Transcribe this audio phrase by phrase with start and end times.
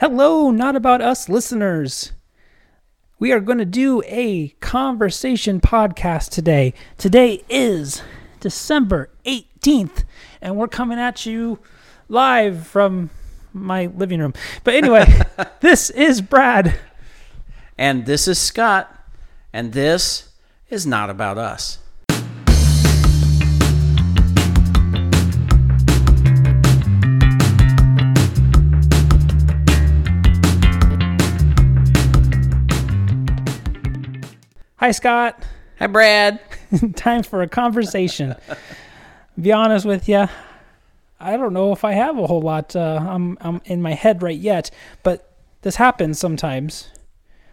[0.00, 2.12] Hello, Not About Us listeners.
[3.18, 6.72] We are going to do a conversation podcast today.
[6.96, 8.00] Today is
[8.40, 10.04] December 18th,
[10.40, 11.58] and we're coming at you
[12.08, 13.10] live from
[13.52, 14.32] my living room.
[14.64, 15.04] But anyway,
[15.60, 16.78] this is Brad.
[17.76, 19.06] And this is Scott,
[19.52, 20.30] and this
[20.70, 21.76] is not about us.
[34.80, 35.44] Hi, Scott.
[35.78, 36.40] Hi, Brad.
[36.96, 38.34] Time for a conversation.
[39.38, 40.26] Be honest with you,
[41.20, 44.22] I don't know if I have a whole lot uh, I'm, I'm in my head
[44.22, 44.70] right yet,
[45.02, 46.88] but this happens sometimes.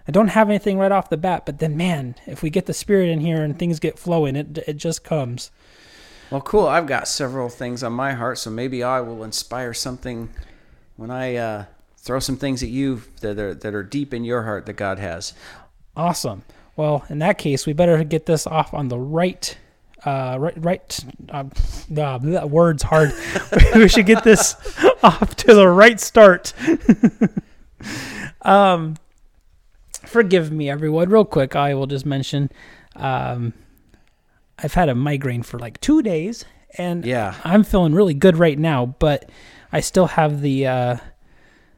[0.08, 2.73] I don't have anything right off the bat, but then, man, if we get the
[2.73, 5.52] spirit in here and things get flowing, it, it just comes.
[6.32, 6.66] Well, cool.
[6.66, 10.30] I've got several things on my heart, so maybe I will inspire something
[10.96, 11.66] when I uh,
[11.98, 14.98] throw some things at you that are that are deep in your heart that God
[14.98, 15.34] has.
[15.94, 16.43] Awesome.
[16.78, 19.58] Well, in that case, we better get this off on the right.
[20.06, 21.00] Uh, right, right.
[21.28, 21.44] Uh,
[22.00, 23.12] uh, that word's hard.
[23.76, 24.56] we should get this
[25.04, 26.54] off to the right start.
[28.44, 28.96] um,
[30.05, 31.10] forgive me, everyone.
[31.10, 32.52] Real quick, I will just mention,
[32.96, 33.54] um,
[34.60, 36.46] I've had a migraine for like two days,
[36.78, 37.34] and Yeah.
[37.44, 38.86] I'm feeling really good right now.
[38.86, 39.30] But
[39.72, 41.00] I still have the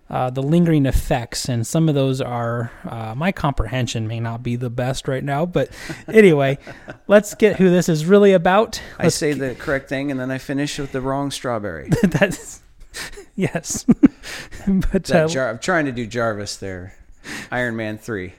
[0.10, 4.56] uh, the lingering effects, and some of those are uh, my comprehension may not be
[4.56, 5.46] the best right now.
[5.46, 5.70] But
[6.08, 6.58] anyway,
[7.08, 8.82] let's get who this is really about.
[8.98, 11.90] I Let's say the correct thing, and then I finish with the wrong strawberry.
[12.04, 12.62] that's
[13.36, 13.84] yes,
[14.68, 16.96] but That uh, Jar- I'm trying to do Jarvis there.
[17.52, 18.34] Iron Man three.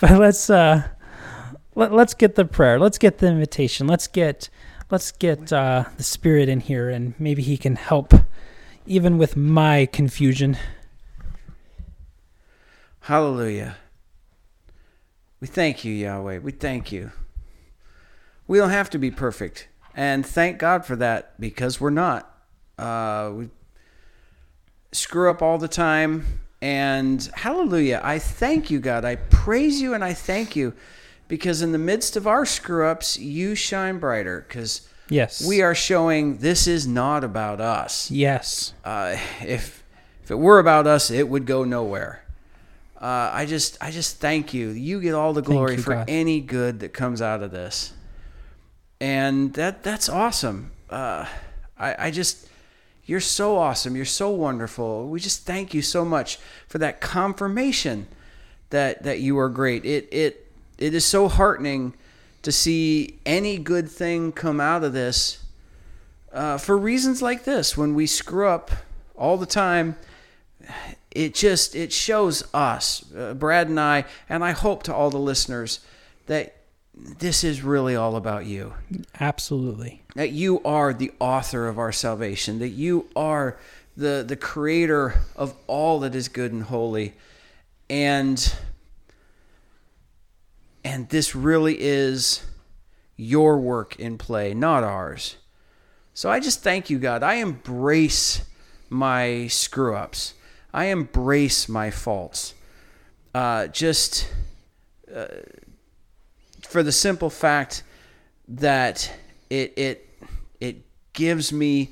[0.00, 0.88] but let's uh,
[1.74, 2.78] let, let's get the prayer.
[2.78, 3.86] Let's get the invitation.
[3.86, 4.48] Let's get
[4.90, 8.14] let's get uh, the spirit in here, and maybe he can help
[8.90, 10.58] even with my confusion.
[13.02, 13.76] Hallelujah.
[15.40, 16.38] We thank you, Yahweh.
[16.38, 17.12] We thank you.
[18.48, 19.68] We don't have to be perfect.
[19.94, 22.36] And thank God for that because we're not.
[22.76, 23.50] Uh, we
[24.90, 26.40] screw up all the time.
[26.60, 28.00] And hallelujah.
[28.02, 29.04] I thank you, God.
[29.04, 30.74] I praise you and I thank you
[31.28, 35.74] because in the midst of our screw ups, you shine brighter because Yes, we are
[35.74, 39.84] showing this is not about us Yes, uh, if
[40.22, 42.24] if it were about us, it would go nowhere.
[43.00, 44.68] Uh, I just I just thank you.
[44.68, 46.04] You get all the glory you, for God.
[46.08, 47.92] any good that comes out of this,
[49.00, 50.70] and that that's awesome.
[50.88, 51.26] Uh,
[51.78, 52.46] I I just
[53.06, 53.96] you're so awesome.
[53.96, 55.08] You're so wonderful.
[55.08, 56.38] We just thank you so much
[56.68, 58.06] for that confirmation
[58.68, 59.84] that that you are great.
[59.84, 60.46] It it
[60.78, 61.94] it is so heartening
[62.42, 65.44] to see any good thing come out of this
[66.32, 67.76] uh, for reasons like this.
[67.76, 68.70] When we screw up
[69.14, 69.96] all the time
[71.10, 75.18] it just it shows us uh, brad and i and i hope to all the
[75.18, 75.80] listeners
[76.26, 76.60] that
[76.94, 78.74] this is really all about you.
[79.18, 80.02] Absolutely.
[80.14, 83.56] that you are the author of our salvation that you are
[83.96, 87.14] the the creator of all that is good and holy.
[87.88, 88.54] And
[90.84, 92.44] and this really is
[93.16, 95.36] your work in play not ours.
[96.14, 97.22] So i just thank you god.
[97.22, 98.42] I embrace
[98.88, 100.34] my screw ups
[100.72, 102.54] i embrace my faults.
[103.34, 104.32] Uh, just
[105.14, 105.26] uh,
[106.62, 107.82] for the simple fact
[108.48, 109.12] that
[109.48, 110.08] it it
[110.60, 110.76] it
[111.12, 111.90] gives me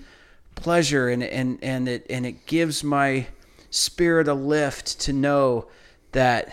[0.54, 3.26] pleasure and and and it and it gives my
[3.70, 5.68] spirit a lift to know
[6.12, 6.52] that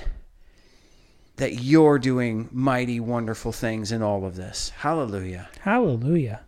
[1.37, 4.69] that you're doing mighty wonderful things in all of this.
[4.77, 5.49] Hallelujah.
[5.61, 6.41] Hallelujah.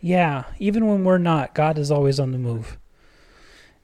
[0.00, 2.76] Yeah, even when we're not, God is always on the move.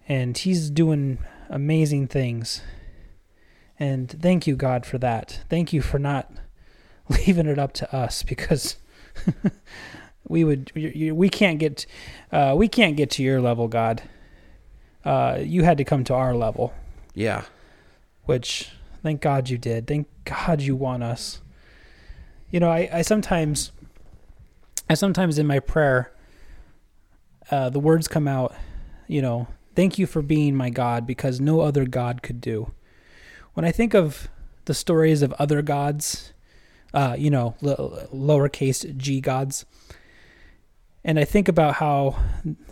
[0.08, 2.62] And He's doing amazing things.
[3.78, 5.40] And thank you, God, for that.
[5.48, 6.30] Thank you for not
[7.08, 8.76] leaving it up to us because
[10.28, 11.86] we would we can't get
[12.32, 14.02] uh, we can't get to your level, God.
[15.04, 16.74] Uh, you had to come to our level,
[17.14, 17.44] Yeah.
[18.28, 18.68] Which
[19.02, 19.86] thank God you did.
[19.86, 21.40] Thank God you want us.
[22.50, 23.72] You know, I, I sometimes,
[24.90, 26.12] I sometimes in my prayer,
[27.50, 28.54] uh, the words come out,
[29.06, 32.70] you know, thank you for being my God because no other God could do.
[33.54, 34.28] When I think of
[34.66, 36.34] the stories of other gods,
[36.92, 39.64] uh, you know, l- lowercase g gods,
[41.02, 42.18] and I think about how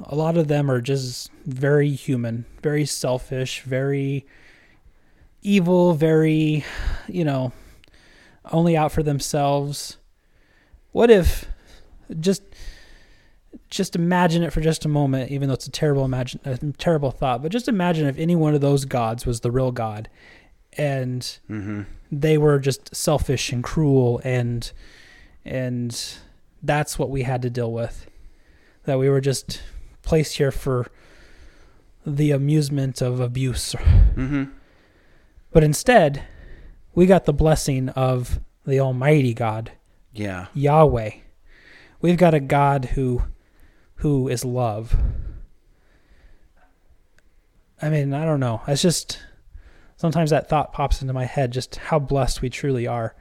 [0.05, 4.26] a lot of them are just very human, very selfish, very
[5.46, 6.64] evil, very,
[7.06, 7.52] you know,
[8.50, 9.96] only out for themselves.
[10.93, 11.46] What if
[12.20, 12.43] just
[13.70, 17.10] just imagine it for just a moment, even though it's a terrible imagine a terrible
[17.10, 17.43] thought.
[17.43, 20.08] But just imagine if any one of those gods was the real God,
[20.76, 21.20] and
[21.50, 21.82] Mm-hmm.
[22.12, 24.70] they were just selfish and cruel, and
[25.44, 26.14] and
[26.62, 28.06] that's what we had to deal with.
[28.84, 29.62] That we were just
[30.02, 30.87] placed here for
[32.06, 33.75] the amusement of abuse.
[33.75, 34.44] Mm-hmm.
[35.56, 36.23] But instead,
[36.94, 39.73] we got the blessing of the Almighty God,
[40.12, 40.49] Yeah.
[40.53, 41.12] Yahweh.
[42.03, 43.23] We've got a God who
[44.00, 44.94] who is love.
[47.81, 48.61] I mean, I don't know.
[48.69, 49.19] It's just
[49.97, 53.14] sometimes that thought pops into my head just how blessed we truly are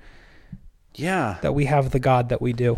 [0.94, 1.38] Yeah.
[1.42, 2.78] that we have the God that we do.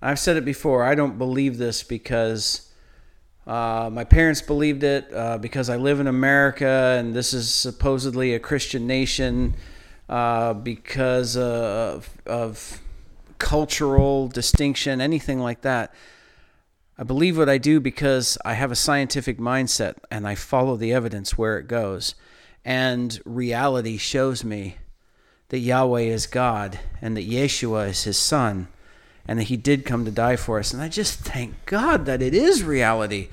[0.00, 0.84] I've said it before.
[0.84, 2.67] I don't believe this because
[3.48, 8.34] uh, my parents believed it, uh, because I live in America and this is supposedly
[8.34, 9.54] a Christian nation,
[10.06, 12.80] uh, because of, of
[13.38, 15.94] cultural distinction, anything like that.
[16.98, 20.92] I believe what I do because I have a scientific mindset and I follow the
[20.92, 22.14] evidence where it goes.
[22.66, 24.76] And reality shows me
[25.48, 28.68] that Yahweh is God and that Yeshua is his son
[29.28, 30.72] and that he did come to die for us.
[30.72, 33.28] And I just thank God that it is reality.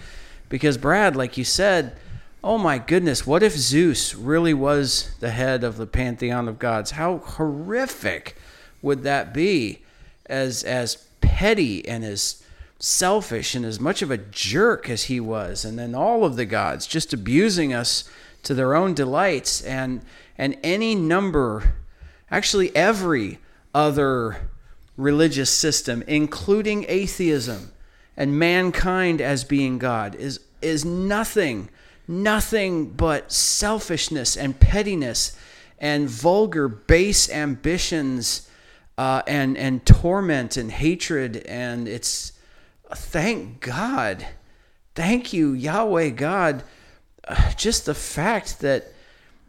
[0.49, 1.97] Because, Brad, like you said,
[2.43, 6.91] oh my goodness, what if Zeus really was the head of the pantheon of gods?
[6.91, 8.35] How horrific
[8.81, 9.81] would that be?
[10.25, 12.43] As, as petty and as
[12.77, 15.63] selfish and as much of a jerk as he was.
[15.63, 18.09] And then all of the gods just abusing us
[18.43, 19.61] to their own delights.
[19.61, 20.01] And,
[20.37, 21.75] and any number,
[22.29, 23.39] actually, every
[23.73, 24.49] other
[24.97, 27.71] religious system, including atheism
[28.15, 31.69] and mankind as being God, is, is nothing,
[32.07, 35.37] nothing but selfishness and pettiness
[35.79, 38.49] and vulgar, base ambitions
[38.97, 41.37] uh, and, and torment and hatred.
[41.45, 42.31] And it's,
[42.93, 44.25] thank God,
[44.95, 46.63] thank you, Yahweh God,
[47.27, 48.93] uh, just the fact that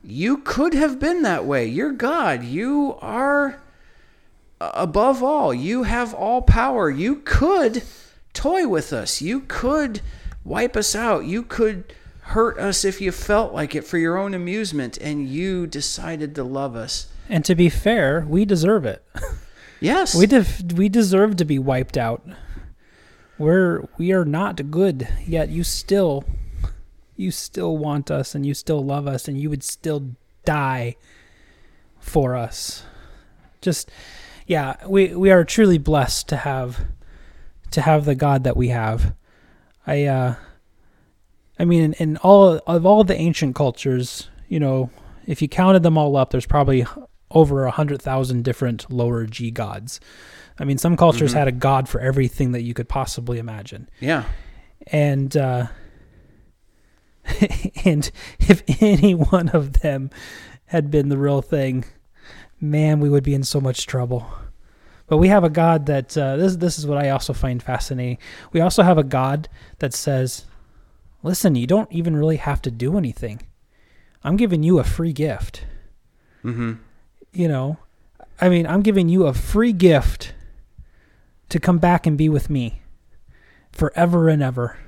[0.02, 1.66] you could have been that way.
[1.66, 2.44] You're God.
[2.44, 3.60] You are
[4.60, 5.52] above all.
[5.52, 6.90] You have all power.
[6.90, 7.82] You could
[8.32, 9.20] toy with us.
[9.20, 10.00] You could
[10.44, 11.24] wipe us out.
[11.24, 15.66] You could hurt us if you felt like it for your own amusement, and you
[15.66, 17.08] decided to love us.
[17.28, 19.04] And to be fair, we deserve it.
[19.80, 20.14] Yes.
[20.14, 22.26] We def- we deserve to be wiped out.
[23.38, 26.24] We're we are not good, yet you still
[27.16, 30.10] you still want us and you still love us and you would still
[30.44, 30.96] die
[31.98, 32.84] for us.
[33.60, 33.90] Just
[34.46, 36.80] yeah, we we are truly blessed to have
[37.72, 39.14] to have the God that we have.
[39.86, 40.34] I uh
[41.58, 44.90] I mean in, in all of all the ancient cultures, you know,
[45.26, 46.86] if you counted them all up, there's probably
[47.30, 49.98] over a hundred thousand different lower G gods.
[50.58, 51.38] I mean, some cultures Mhm.
[51.38, 54.24] had a god for everything that you could possibly imagine, yeah.
[54.86, 55.66] and uh,
[57.84, 60.10] and if any one of them
[60.66, 61.84] had been the real thing,
[62.60, 64.26] man, we would be in so much trouble.
[65.06, 68.18] But we have a God that uh, this this is what I also find fascinating.
[68.52, 69.48] We also have a God
[69.78, 70.46] that says,
[71.22, 73.42] "Listen, you don't even really have to do anything.
[74.24, 75.64] I'm giving you a free gift."
[76.44, 76.74] Mm-hmm.
[77.32, 77.78] you know
[78.40, 80.32] i mean i'm giving you a free gift
[81.48, 82.82] to come back and be with me
[83.72, 84.78] forever and ever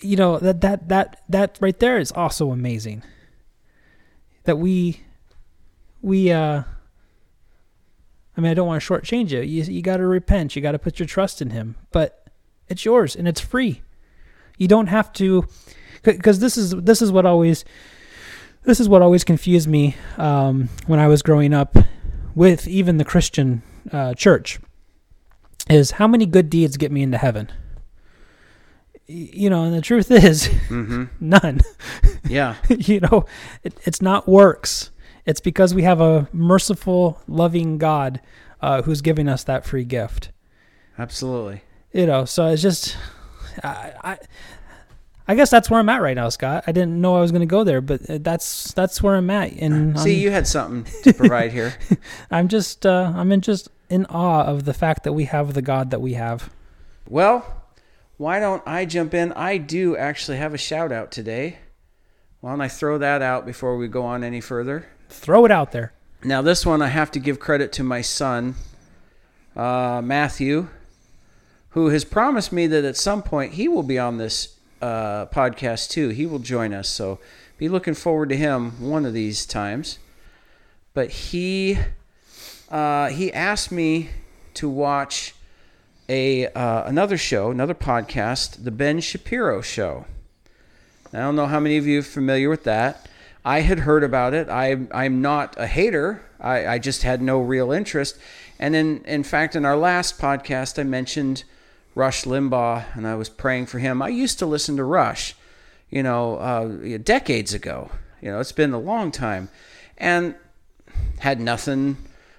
[0.00, 3.04] you know that that that that right there is also amazing
[4.42, 5.02] that we
[6.04, 6.62] we uh
[8.36, 10.72] i mean i don't want to shortchange you you, you got to repent you got
[10.72, 12.26] to put your trust in him but
[12.68, 13.82] it's yours and it's free
[14.58, 15.46] you don't have to
[16.02, 17.64] because this is this is what always
[18.64, 21.76] this is what always confused me um, when I was growing up
[22.34, 24.58] with even the Christian uh, church
[25.68, 27.50] is how many good deeds get me into heaven?
[29.06, 31.04] You know, and the truth is Mm-hmm.
[31.20, 31.60] none.
[32.26, 32.56] Yeah.
[32.70, 33.26] you know,
[33.62, 34.90] it, it's not works.
[35.26, 38.20] It's because we have a merciful, loving God
[38.60, 40.30] uh, who's giving us that free gift.
[40.98, 41.62] Absolutely.
[41.92, 42.96] You know, so it's just,
[43.62, 44.18] I, I,
[45.26, 46.64] I guess that's where I'm at right now, Scott.
[46.66, 49.30] I didn't know I was going to go there, but uh, that's that's where I'm
[49.30, 51.74] at, and See, I'm, you had something to provide here.
[52.30, 55.62] I'm just uh, I'm in just in awe of the fact that we have the
[55.62, 56.50] God that we have.
[57.08, 57.62] Well,
[58.16, 59.32] why don't I jump in?
[59.32, 61.58] I do actually have a shout out today.
[62.40, 64.86] Why don't I throw that out before we go on any further?
[65.08, 65.92] Throw it out there.
[66.22, 68.54] Now, this one I have to give credit to my son,
[69.54, 70.68] uh, Matthew,
[71.70, 75.90] who has promised me that at some point he will be on this uh, podcast
[75.90, 76.10] too.
[76.10, 76.88] He will join us.
[76.88, 77.18] So
[77.58, 79.98] be looking forward to him one of these times.
[80.92, 81.78] But he
[82.70, 84.10] uh, he asked me
[84.54, 85.34] to watch
[86.08, 90.06] a uh, another show, another podcast, the Ben Shapiro Show.
[91.12, 93.08] I don't know how many of you are familiar with that.
[93.44, 94.48] I had heard about it.
[94.48, 96.24] I, I'm not a hater.
[96.40, 98.18] I, I just had no real interest.
[98.58, 101.44] And in, in fact, in our last podcast, I mentioned
[101.94, 104.00] Rush Limbaugh, and I was praying for him.
[104.00, 105.34] I used to listen to Rush,
[105.90, 107.90] you know, uh, decades ago.
[108.20, 109.50] You know, it's been a long time,
[109.98, 110.34] and
[111.18, 111.98] had nothing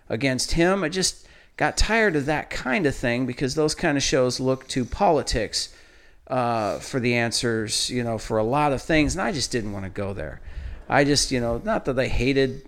[0.10, 0.84] against him.
[0.84, 4.68] I just got tired of that kind of thing because those kind of shows look
[4.70, 5.74] to politics
[6.28, 9.72] uh, for the answers, you know, for a lot of things, and I just didn't
[9.72, 10.42] want to go there.
[10.88, 12.68] I just, you know, not that I hated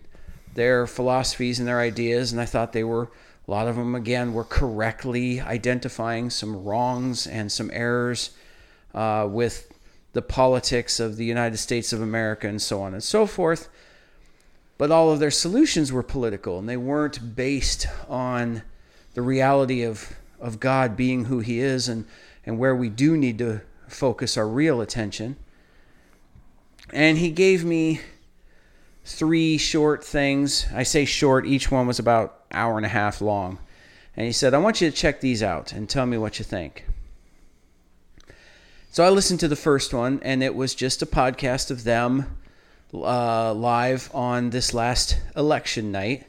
[0.53, 3.09] their philosophies and their ideas, and I thought they were
[3.47, 8.31] a lot of them, again, were correctly identifying some wrongs and some errors
[8.93, 9.71] uh, with
[10.11, 13.69] the politics of the United States of America and so on and so forth.
[14.77, 18.63] But all of their solutions were political and they weren't based on
[19.13, 22.05] the reality of, of God being who He is and,
[22.45, 25.37] and where we do need to focus our real attention.
[26.93, 28.01] And He gave me
[29.07, 30.67] three short things.
[30.73, 33.59] I say short, each one was about hour and a half long.
[34.15, 36.45] And he said, I want you to check these out and tell me what you
[36.45, 36.85] think.
[38.91, 42.25] So I listened to the first one, and it was just a podcast of them
[42.93, 46.25] uh, live on this last election night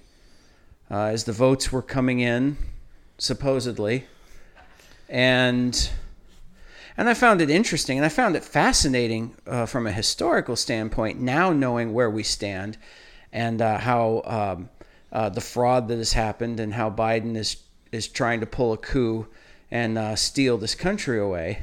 [0.90, 2.58] uh, as the votes were coming in,
[3.16, 4.04] supposedly.
[5.08, 5.90] And
[6.99, 11.21] and I found it interesting and I found it fascinating uh, from a historical standpoint,
[11.21, 12.76] now knowing where we stand
[13.33, 14.69] and uh, how um,
[15.12, 17.62] uh, the fraud that has happened and how Biden is,
[17.93, 19.28] is trying to pull a coup
[19.71, 21.62] and uh, steal this country away.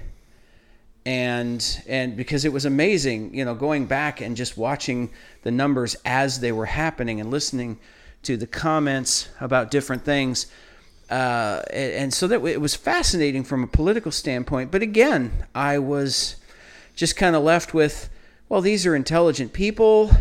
[1.05, 5.11] And and because it was amazing, you know, going back and just watching
[5.43, 7.77] the numbers as they were happening and listening
[8.23, 10.47] to the comments about different things,
[11.09, 14.71] uh, and so that it was fascinating from a political standpoint.
[14.71, 16.37] But again, I was
[16.95, 18.09] just kind of left with,
[18.49, 20.11] well, these are intelligent people,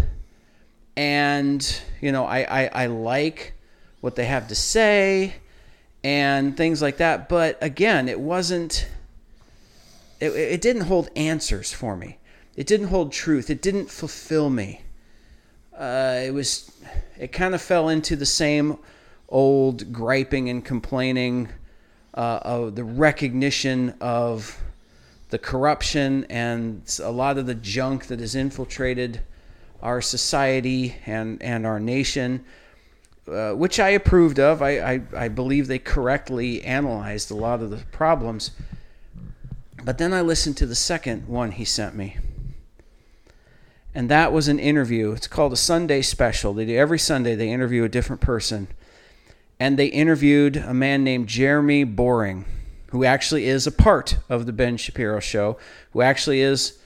[0.96, 3.54] and you know, I, I, I like
[4.00, 5.36] what they have to say
[6.02, 7.28] and things like that.
[7.28, 8.86] But again, it wasn't.
[10.20, 12.18] It, it didn't hold answers for me.
[12.54, 13.50] It didn't hold truth.
[13.50, 14.82] It didn't fulfill me.
[15.76, 16.70] Uh, it was.
[17.18, 18.78] It kind of fell into the same
[19.34, 21.48] old griping and complaining
[22.14, 24.62] uh, of the recognition of
[25.30, 29.20] the corruption and a lot of the junk that has infiltrated
[29.82, 32.44] our society and, and our nation,
[33.26, 34.62] uh, which I approved of.
[34.62, 38.52] I, I, I believe they correctly analyzed a lot of the problems.
[39.82, 42.18] But then I listened to the second one he sent me.
[43.96, 45.10] And that was an interview.
[45.10, 46.54] It's called a Sunday special.
[46.54, 48.68] They do every Sunday they interview a different person
[49.58, 52.44] and they interviewed a man named Jeremy Boring,
[52.88, 55.58] who actually is a part of the Ben Shapiro show,
[55.92, 56.78] who actually is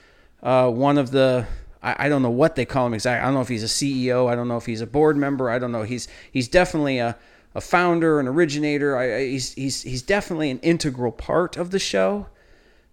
[0.43, 1.47] uh, one of the
[1.83, 3.23] I, I, don't know what they call him exactly.
[3.23, 4.31] I don't know if he's a CEO.
[4.31, 5.51] I don't know if he's a board member.
[5.51, 5.83] I don't know.
[5.83, 7.17] He's he's definitely a,
[7.55, 8.97] a founder, an originator.
[8.97, 12.27] I, he's he's he's definitely an integral part of the show,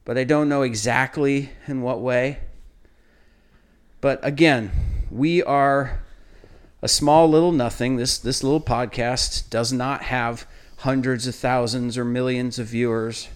[0.04, 2.40] but I don't know exactly in what way.
[4.02, 4.72] But again,
[5.10, 6.04] we are
[6.82, 7.96] a small little nothing.
[7.96, 13.30] This this little podcast does not have hundreds of thousands or millions of viewers.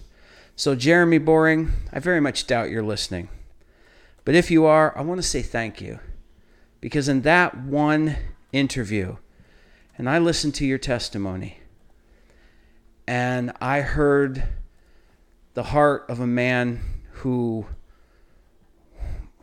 [0.56, 3.28] So Jeremy Boring, I very much doubt you're listening.
[4.24, 5.98] But if you are, I want to say thank you.
[6.80, 8.16] Because in that one
[8.52, 9.16] interview,
[9.96, 11.58] and I listened to your testimony,
[13.06, 14.44] and I heard
[15.54, 16.80] the heart of a man
[17.10, 17.66] who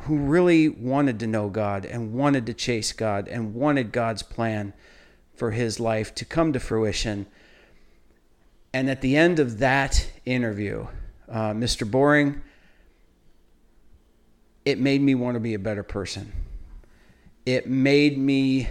[0.07, 4.71] who really wanted to know God and wanted to chase God and wanted God's plan
[5.35, 7.25] for his life to come to fruition.
[8.73, 10.87] And at the end of that interview,
[11.29, 11.89] uh, Mr.
[11.89, 12.41] Boring,
[14.63, 16.31] it made me want to be a better person.
[17.45, 18.69] It made me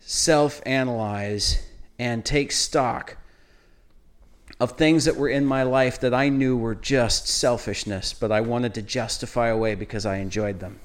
[0.00, 1.64] self analyze
[1.96, 3.16] and take stock
[4.60, 8.42] of things that were in my life that I knew were just selfishness, but I
[8.42, 10.78] wanted to justify away because I enjoyed them.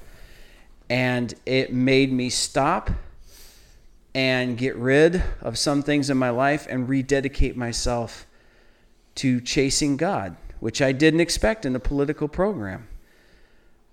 [0.88, 2.90] And it made me stop
[4.14, 8.26] and get rid of some things in my life and rededicate myself
[9.16, 12.88] to chasing God, which I didn't expect in a political program.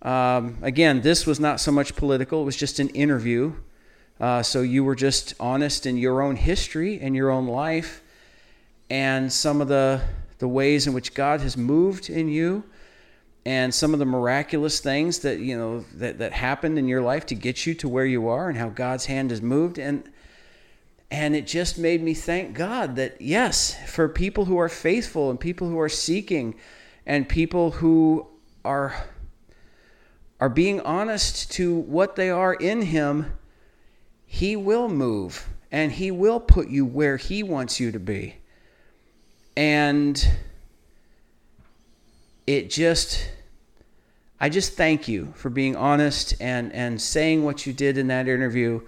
[0.01, 3.53] Um, again, this was not so much political, it was just an interview.
[4.19, 8.02] Uh, so you were just honest in your own history and your own life
[8.89, 10.01] and some of the,
[10.39, 12.63] the ways in which God has moved in you
[13.45, 17.25] and some of the miraculous things that you know that, that happened in your life
[17.27, 20.03] to get you to where you are and how God's hand has moved and
[21.11, 25.39] And it just made me thank God that, yes, for people who are faithful and
[25.39, 26.55] people who are seeking
[27.05, 28.25] and people who
[28.65, 28.95] are,
[30.39, 33.37] are being honest to what they are in Him,
[34.25, 38.37] He will move and He will put you where He wants you to be.
[39.55, 40.27] And
[42.48, 43.29] it just
[44.39, 48.27] I just thank you for being honest and and saying what you did in that
[48.27, 48.81] interview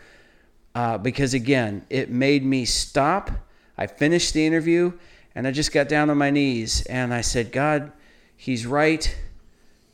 [0.74, 3.32] uh, because again it made me stop.
[3.78, 4.94] I finished the interview
[5.34, 7.92] and I just got down on my knees and I said God
[8.36, 9.16] he's right.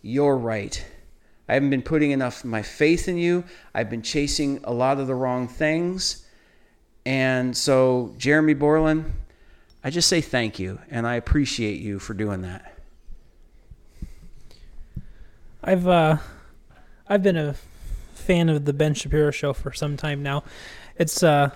[0.01, 0.84] You're right.
[1.48, 3.44] I haven't been putting enough my faith in you.
[3.75, 6.25] I've been chasing a lot of the wrong things.
[7.06, 9.12] And so Jeremy Boring
[9.84, 12.72] I just say thank you and I appreciate you for doing that
[15.64, 16.18] I've uh,
[17.08, 17.56] I've been a
[18.14, 20.44] fan of the Ben Shapiro show for some time now.
[20.98, 21.52] It's uh,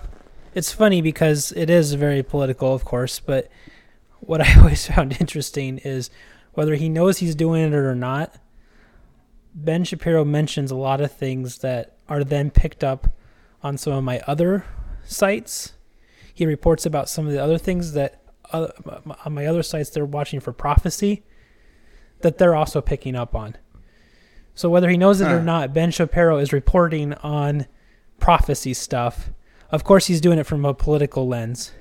[0.54, 3.50] it's funny because it is very political, of course, but
[4.20, 6.10] what I always found interesting is
[6.54, 8.34] whether he knows he's doing it or not.
[9.54, 13.08] Ben Shapiro mentions a lot of things that are then picked up
[13.62, 14.64] on some of my other
[15.04, 15.72] sites.
[16.36, 18.20] He reports about some of the other things that
[18.52, 18.68] uh,
[19.24, 21.24] on my other sites they're watching for prophecy
[22.20, 23.56] that they're also picking up on.
[24.54, 27.66] So whether he knows it or not, Ben Shapiro is reporting on
[28.20, 29.30] prophecy stuff.
[29.70, 31.72] Of course, he's doing it from a political lens.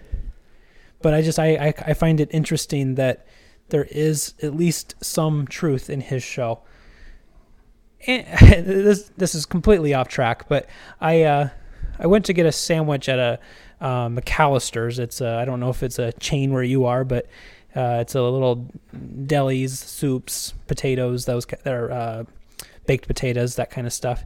[1.01, 3.27] But I just I, I, I find it interesting that
[3.69, 6.61] there is at least some truth in his show.
[8.07, 8.25] And
[8.65, 10.65] this this is completely off track, but
[11.01, 11.49] I uh,
[11.99, 13.39] I went to get a sandwich at a
[13.81, 14.99] uh, McAlister's.
[14.99, 17.25] It's I I don't know if it's a chain where you are, but
[17.75, 21.25] uh, it's a little delis, soups, potatoes.
[21.25, 22.23] Those that are uh,
[22.85, 24.23] baked potatoes, that kind of stuff.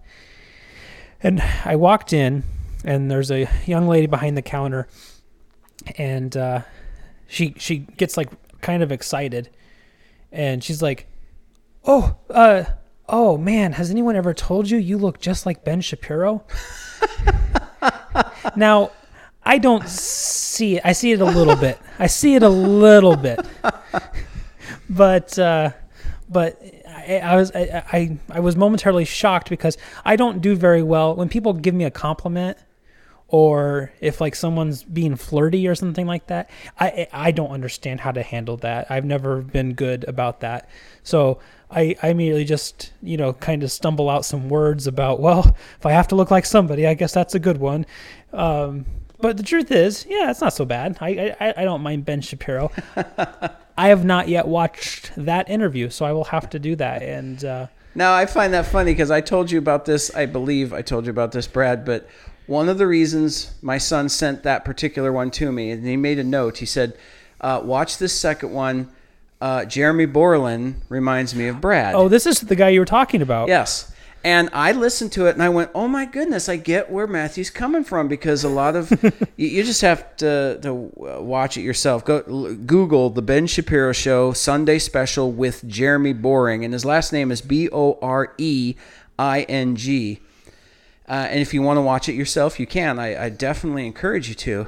[1.21, 2.43] And I walked in,
[2.85, 4.87] and there's a young lady behind the counter,
[5.97, 6.61] and uh,
[7.27, 8.29] she she gets like
[8.61, 9.49] kind of excited,
[10.31, 11.07] and she's like,
[11.85, 12.65] "Oh, uh,
[13.07, 16.45] oh man, has anyone ever told you you look just like Ben Shapiro?"
[18.55, 18.91] now,
[19.49, 20.81] I don't see it.
[20.85, 21.79] I see it a little bit.
[21.97, 23.39] I see it a little bit,
[24.91, 25.71] but uh,
[26.29, 31.15] but I, was I, I I was momentarily shocked because I don't do very well.
[31.15, 32.59] When people give me a compliment
[33.27, 38.11] or if like someone's being flirty or something like that i i don't understand how
[38.11, 38.89] to handle that.
[38.89, 40.67] I've never been good about that.
[41.03, 41.39] So
[41.71, 45.85] i i immediately just you know kind of stumble out some words about well if
[45.85, 47.85] i have to look like somebody i guess that's a good one.
[48.33, 48.85] Um,
[49.19, 52.21] but the truth is yeah it's not so bad i i, I don't mind ben
[52.21, 52.71] shapiro
[53.79, 57.01] I have not yet watched that interview, so I will have to do that.
[57.01, 60.13] And uh, now I find that funny because I told you about this.
[60.13, 61.85] I believe I told you about this, Brad.
[61.85, 62.05] But
[62.45, 66.19] one of the reasons my son sent that particular one to me, and he made
[66.19, 66.57] a note.
[66.57, 66.97] He said,
[67.39, 68.89] uh, "Watch this second one."
[69.39, 71.95] Uh, Jeremy Boring reminds me of Brad.
[71.95, 73.47] Oh, this is the guy you were talking about.
[73.47, 73.93] Yes.
[74.23, 77.49] And I listened to it and I went, "Oh my goodness, I get where Matthew's
[77.49, 78.91] coming from because a lot of
[79.37, 82.03] you, you, just have to to watch it yourself.
[82.03, 82.21] Go
[82.55, 87.39] Google the Ben Shapiro Show Sunday Special with Jeremy Boring, and his last name is
[87.39, 88.75] B O R E
[89.17, 90.19] I N G.
[91.07, 92.99] Uh, and if you want to watch it yourself, you can.
[92.99, 94.67] I, I definitely encourage you to.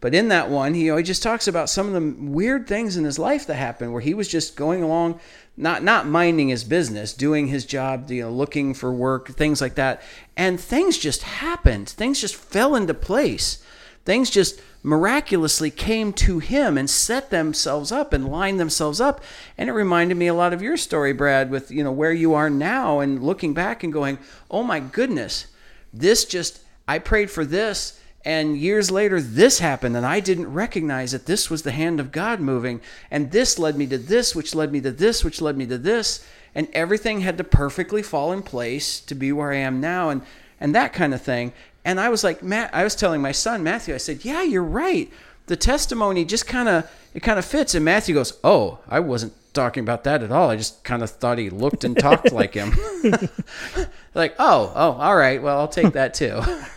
[0.00, 2.66] But in that one, he, you know, he just talks about some of the weird
[2.66, 5.20] things in his life that happened where he was just going along
[5.56, 9.74] not not minding his business, doing his job, you know, looking for work, things like
[9.76, 10.02] that.
[10.36, 11.88] And things just happened.
[11.88, 13.62] Things just fell into place.
[14.04, 19.20] Things just miraculously came to him and set themselves up and lined themselves up.
[19.58, 22.34] And it reminded me a lot of your story, Brad, with you know where you
[22.34, 24.18] are now and looking back and going,
[24.50, 25.46] "Oh my goodness,
[25.92, 31.12] this just I prayed for this and years later, this happened, and I didn't recognize
[31.12, 32.80] that this was the hand of God moving.
[33.08, 35.78] And this led me to this, which led me to this, which led me to
[35.78, 36.26] this.
[36.52, 40.22] And everything had to perfectly fall in place to be where I am now, and,
[40.58, 41.52] and that kind of thing.
[41.84, 44.64] And I was like, Matt, I was telling my son, Matthew, I said, Yeah, you're
[44.64, 45.08] right.
[45.46, 47.76] The testimony just kind of, it kind of fits.
[47.76, 50.50] And Matthew goes, Oh, I wasn't talking about that at all.
[50.50, 52.72] I just kind of thought he looked and talked like him.
[54.14, 55.40] like, oh, oh, all right.
[55.40, 56.42] Well, I'll take that too.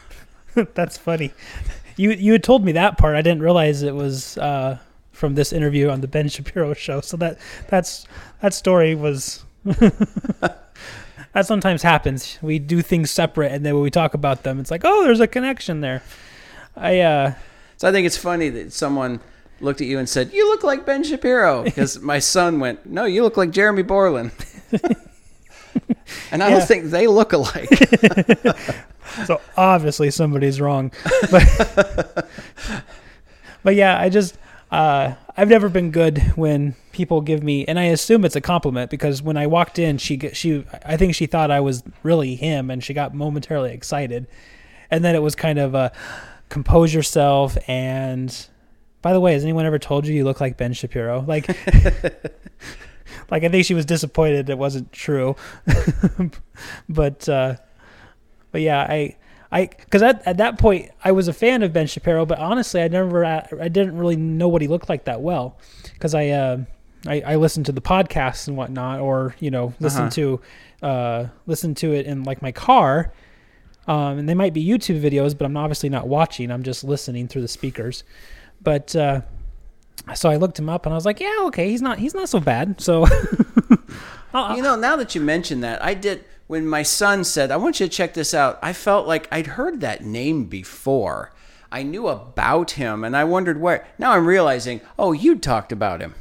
[0.74, 1.34] That's funny.
[1.96, 3.16] You you had told me that part.
[3.16, 4.78] I didn't realize it was uh,
[5.12, 7.02] from this interview on the Ben Shapiro show.
[7.02, 8.06] So that that's
[8.42, 9.44] that story was.
[9.66, 12.40] that sometimes happens.
[12.42, 15.20] We do things separate, and then when we talk about them, it's like, oh, there's
[15.20, 16.02] a connection there.
[16.76, 17.34] I uh,
[17.78, 19.20] so I think it's funny that someone
[19.62, 23.06] looked at you and said, "You look like Ben Shapiro," because my son went, "No,
[23.06, 24.32] you look like Jeremy Boring."
[26.32, 26.58] and I Yeah.
[26.60, 27.70] don't think they look alike.
[29.26, 30.92] so obviously somebody's wrong.
[31.32, 32.28] But,
[33.64, 34.38] but yeah, I just
[34.72, 38.92] uh, I've never been good when people give me, and I assume it's a compliment
[38.92, 42.70] because when I walked in, she she I think she thought I was really him,
[42.70, 44.28] and she got momentarily excited,
[44.92, 45.92] and then it was kind of a
[46.50, 48.48] compose yourself and.
[49.02, 51.22] By the way, has anyone ever told you you look like Ben Shapiro?
[51.26, 51.48] Like,
[53.32, 55.36] like I think she was disappointed it wasn't true,
[56.90, 57.56] but uh,
[58.52, 59.16] but yeah, I
[59.52, 62.82] I because at, at that point I was a fan of Ben Shapiro, but honestly,
[62.82, 65.58] I never I didn't really know what he looked like that well
[65.94, 66.58] because I, uh,
[67.08, 70.10] I I listened to the podcasts and whatnot, or you know listen Uh-huh.
[70.12, 70.42] to
[70.82, 73.14] uh listen to it in like my car.
[73.88, 76.52] Um, and they might be YouTube videos, but I'm obviously not watching.
[76.52, 78.04] I'm just listening through the speakers.
[78.62, 79.22] But uh,
[80.16, 82.30] so I looked him up, and I was like, "Yeah, okay, he's not he's not
[82.30, 83.06] so bad." So
[84.34, 87.80] You know, now that you mention that, I did when my son said, "I want
[87.80, 91.32] you to check this out." I felt like I'd heard that name before.
[91.72, 93.88] I knew about him, and I wondered where.
[93.98, 96.16] Now I'm realizing, oh, you talked about him,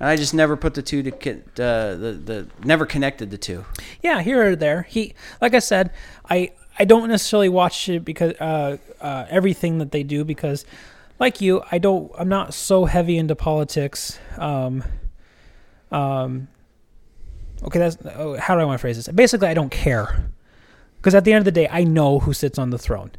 [0.00, 3.64] and I just never put the two to uh, the the never connected the two.
[4.02, 4.82] yeah, here or there.
[4.82, 5.90] He, like I said,
[6.28, 10.64] I I don't necessarily watch it because uh, uh, everything that they do because,
[11.18, 12.10] like you, I don't.
[12.18, 14.18] I'm not so heavy into politics.
[14.36, 14.84] Um,
[15.90, 16.48] um,
[17.62, 19.08] okay, that's oh, how do I want to phrase this?
[19.08, 20.30] Basically, I don't care
[20.96, 23.12] because at the end of the day, I know who sits on the throne.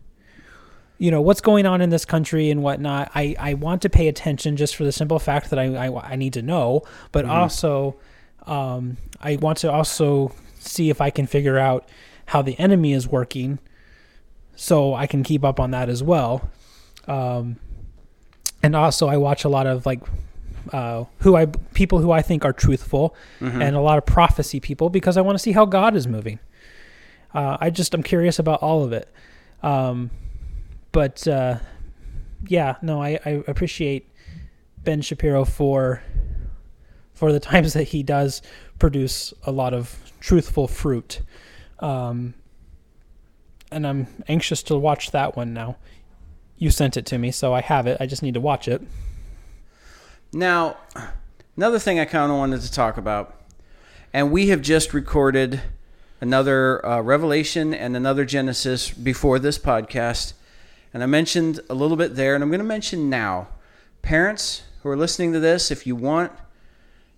[0.97, 3.11] You know what's going on in this country and whatnot.
[3.15, 6.15] I, I want to pay attention just for the simple fact that I I, I
[6.15, 7.97] need to know, but also
[8.45, 11.87] um, I want to also see if I can figure out
[12.27, 13.59] how the enemy is working,
[14.55, 16.49] so I can keep up on that as well.
[17.07, 17.57] Um,
[18.65, 20.01] and also, I watch a lot of like
[20.73, 23.15] uh, who I people who I think are truthful,
[23.61, 26.39] and a lot of prophecy people because I want to see how God is moving.
[27.31, 29.07] Uh, I just I'm curious about all of it.
[29.61, 30.09] Um,
[30.91, 31.59] but uh,
[32.47, 34.09] yeah, no, I, I appreciate
[34.83, 36.01] Ben Shapiro for
[37.13, 38.41] for the times that he does
[38.79, 41.21] produce a lot of truthful fruit.
[41.81, 42.33] Um,
[43.71, 45.75] and I'm anxious to watch that one now.
[46.57, 47.97] You sent it to me, so I have it.
[47.99, 48.81] I just need to watch it.
[50.31, 50.77] Now,
[51.57, 53.35] another thing I kind of wanted to talk about,
[54.13, 55.61] and we have just recorded
[56.21, 60.33] another uh, Revelation and another Genesis before this podcast,
[60.93, 63.49] and I mentioned a little bit there, and I'm going to mention now.
[64.01, 66.31] Parents who are listening to this, if you want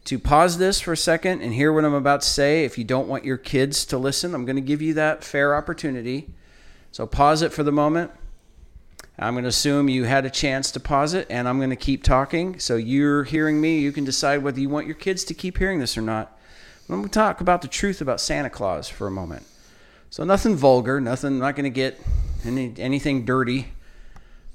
[0.05, 2.83] to pause this for a second and hear what I'm about to say, if you
[2.83, 6.29] don't want your kids to listen, I'm going to give you that fair opportunity.
[6.91, 8.11] So pause it for the moment.
[9.19, 11.75] I'm going to assume you had a chance to pause it, and I'm going to
[11.75, 12.59] keep talking.
[12.59, 13.79] So you're hearing me.
[13.79, 16.37] You can decide whether you want your kids to keep hearing this or not.
[16.87, 19.45] I'm going to talk about the truth about Santa Claus for a moment.
[20.09, 21.33] So nothing vulgar, nothing.
[21.33, 21.99] I'm not going to get
[22.45, 23.73] any, anything dirty,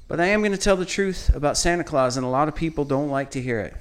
[0.08, 2.54] but I am going to tell the truth about Santa Claus, and a lot of
[2.54, 3.74] people don't like to hear it.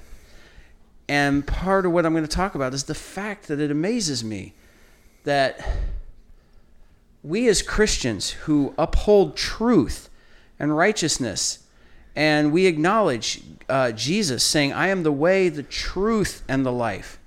[1.08, 4.24] And part of what I'm going to talk about is the fact that it amazes
[4.24, 4.54] me
[5.24, 5.78] that
[7.24, 10.10] we as Christians who uphold truth
[10.62, 11.66] and righteousness,
[12.16, 17.20] and we acknowledge uh, Jesus saying, I am the way, the truth, and the life,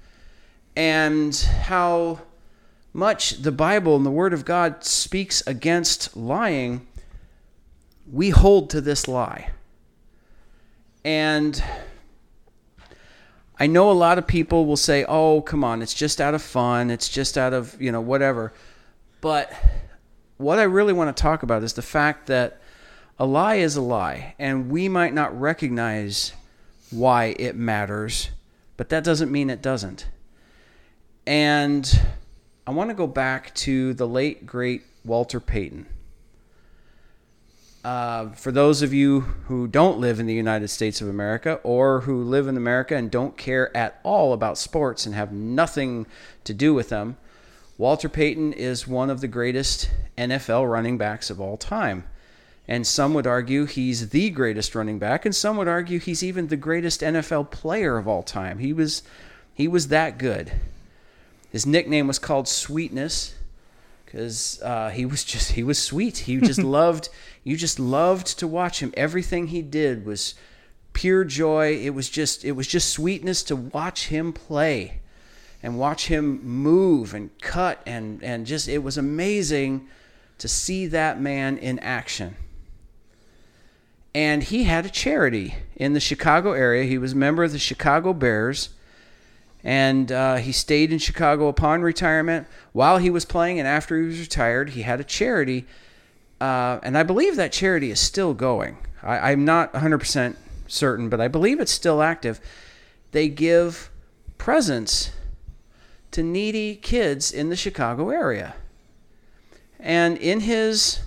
[0.77, 2.21] and how
[2.93, 6.87] much the Bible and the Word of God speaks against lying,
[8.11, 9.51] we hold to this lie.
[11.05, 11.61] And
[13.59, 16.43] I know a lot of people will say, "Oh, come on, it's just out of
[16.43, 16.91] fun.
[16.91, 18.53] It's just out of, you know, whatever."
[19.21, 19.53] But
[20.37, 22.61] what I really want to talk about is the fact that
[23.19, 26.33] a lie is a lie, and we might not recognize
[26.91, 28.31] why it matters,
[28.77, 30.07] but that doesn't mean it doesn't.
[31.27, 32.01] And
[32.67, 35.87] I want to go back to the late great Walter Payton.
[37.85, 42.01] Uh, for those of you who don't live in the United States of America or
[42.01, 46.07] who live in America and don't care at all about sports and have nothing
[46.45, 47.17] to do with them,
[47.77, 52.05] Walter Payton is one of the greatest NFL running backs of all time.
[52.67, 56.47] And some would argue he's the greatest running back, and some would argue he's even
[56.47, 58.59] the greatest NFL player of all time.
[58.59, 59.03] He was,
[59.53, 60.53] he was that good.
[61.51, 63.35] His nickname was called Sweetness
[64.15, 66.19] because uh, he was just he was sweet.
[66.19, 67.09] He just loved
[67.43, 68.93] you just loved to watch him.
[68.97, 70.35] Everything he did was
[70.93, 71.75] pure joy.
[71.75, 75.01] It was just it was just sweetness to watch him play
[75.63, 79.89] and watch him move and cut and and just it was amazing
[80.39, 82.37] to see that man in action.
[84.15, 86.85] And he had a charity in the Chicago area.
[86.85, 88.71] He was a member of the Chicago Bears
[89.65, 92.47] And uh, he stayed in Chicago upon retirement.
[92.73, 95.67] While he was playing and after he was retired, he had a charity.
[96.41, 98.77] Uh, and I believe that charity is still going.
[99.03, 100.37] I, I'm not 100%
[100.69, 102.41] certain, but I believe it's still active.
[103.13, 103.91] They give
[104.39, 105.11] presents
[106.11, 108.55] to needy kids in the Chicago area.
[109.81, 111.01] And in his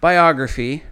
[0.00, 0.82] biography,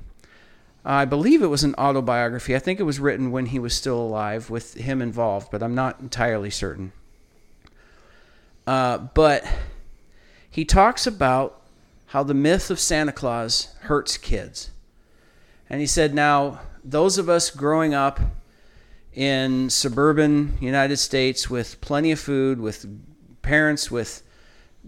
[0.84, 2.56] I believe it was an autobiography.
[2.56, 5.74] I think it was written when he was still alive with him involved, but I'm
[5.74, 6.92] not entirely certain.
[8.66, 9.46] Uh, but
[10.50, 11.60] he talks about
[12.06, 14.70] how the myth of Santa Claus hurts kids.
[15.70, 18.20] And he said, now, those of us growing up
[19.14, 22.86] in suburban United States with plenty of food, with
[23.40, 24.22] parents with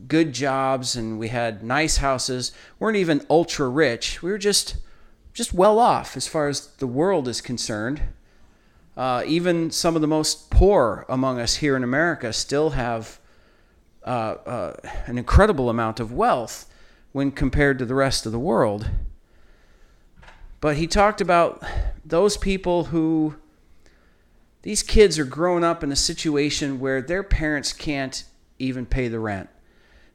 [0.09, 4.23] good jobs, and we had nice houses, weren't even ultra rich.
[4.23, 4.77] We were just
[5.35, 8.01] just well off as far as the world is concerned.
[8.97, 13.19] Uh, even some of the most poor among us here in America still have
[14.07, 16.73] uh, uh, an incredible amount of wealth
[17.11, 18.89] when compared to the rest of the world.
[20.61, 21.63] But he talked about
[22.05, 23.35] those people who,
[24.63, 28.25] these kids are growing up in a situation where their parents can't
[28.61, 29.49] even pay the rent.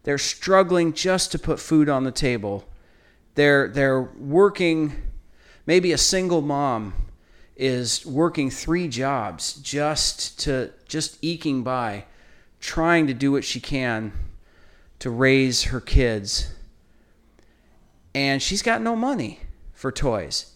[0.04, 2.66] They're struggling just to put food on the table.
[3.36, 4.96] They're, they're working
[5.70, 6.96] Maybe a single mom
[7.56, 12.06] is working three jobs just to just eking by,
[12.60, 14.12] trying to do what she can
[14.98, 16.52] to raise her kids.
[18.16, 20.54] And she's got no money for toys.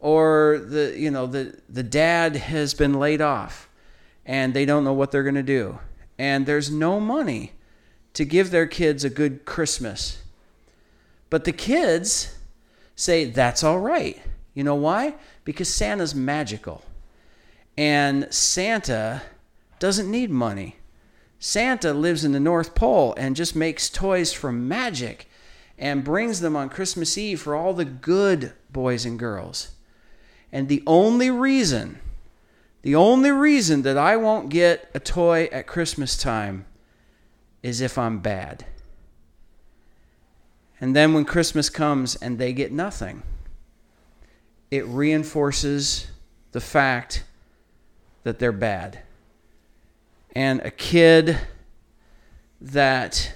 [0.00, 3.70] Or the you know the the dad has been laid off
[4.26, 5.78] and they don't know what they're going to do.
[6.18, 7.52] And there's no money
[8.12, 10.22] to give their kids a good Christmas.
[11.30, 12.36] But the kids
[12.94, 14.20] say that's all right
[14.54, 15.14] you know why?
[15.44, 16.82] Because Santa's magical.
[17.76, 19.22] And Santa
[19.78, 20.76] doesn't need money.
[21.38, 25.28] Santa lives in the North Pole and just makes toys from magic
[25.78, 29.72] and brings them on Christmas Eve for all the good boys and girls.
[30.52, 31.98] And the only reason,
[32.82, 36.66] the only reason that I won't get a toy at Christmas time
[37.62, 38.66] is if I'm bad.
[40.80, 43.22] And then when Christmas comes and they get nothing
[44.72, 46.06] it reinforces
[46.52, 47.24] the fact
[48.22, 49.00] that they're bad.
[50.34, 51.38] And a kid
[52.58, 53.34] that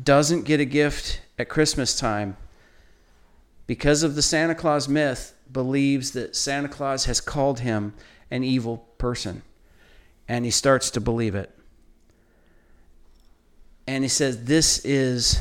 [0.00, 2.36] doesn't get a gift at Christmas time
[3.66, 7.92] because of the Santa Claus myth believes that Santa Claus has called him
[8.30, 9.42] an evil person.
[10.28, 11.50] And he starts to believe it.
[13.88, 15.40] And he says, This is,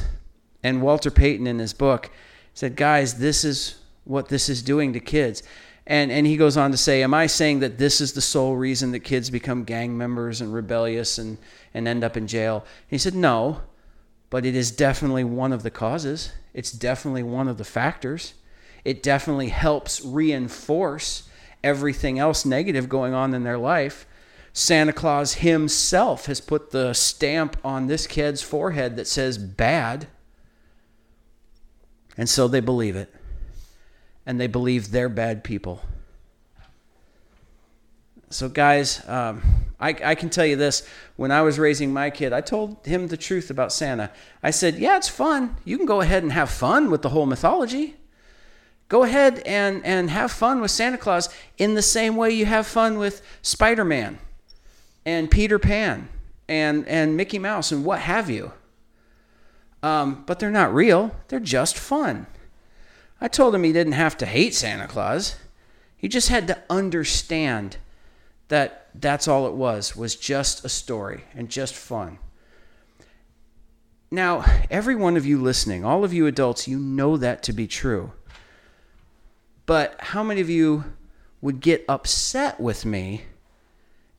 [0.63, 2.09] and Walter Payton in his book
[2.55, 3.75] said, Guys, this is
[4.07, 5.43] what this is doing to kids.
[5.85, 8.55] And, and he goes on to say, Am I saying that this is the sole
[8.55, 11.37] reason that kids become gang members and rebellious and,
[11.73, 12.65] and end up in jail?
[12.87, 13.61] He said, No,
[14.29, 16.31] but it is definitely one of the causes.
[16.53, 18.33] It's definitely one of the factors.
[18.83, 21.29] It definitely helps reinforce
[21.63, 24.05] everything else negative going on in their life.
[24.51, 30.07] Santa Claus himself has put the stamp on this kid's forehead that says bad.
[32.17, 33.13] And so they believe it
[34.27, 35.81] and they believe they're bad people.
[38.29, 39.41] So, guys, um,
[39.79, 40.85] I, I can tell you this.
[41.15, 44.11] When I was raising my kid, I told him the truth about Santa.
[44.43, 45.55] I said, Yeah, it's fun.
[45.63, 47.95] You can go ahead and have fun with the whole mythology.
[48.89, 52.67] Go ahead and, and have fun with Santa Claus in the same way you have
[52.67, 54.19] fun with Spider Man
[55.05, 56.09] and Peter Pan
[56.49, 58.51] and, and Mickey Mouse and what have you.
[59.81, 62.27] Um, but they're not real, they're just fun.
[63.19, 65.35] I told him he didn't have to hate Santa Claus.
[65.95, 67.77] He just had to understand
[68.49, 72.19] that that's all it was, was just a story and just fun.
[74.09, 77.67] Now, every one of you listening, all of you adults, you know that to be
[77.67, 78.13] true.
[79.65, 80.85] But how many of you
[81.41, 83.23] would get upset with me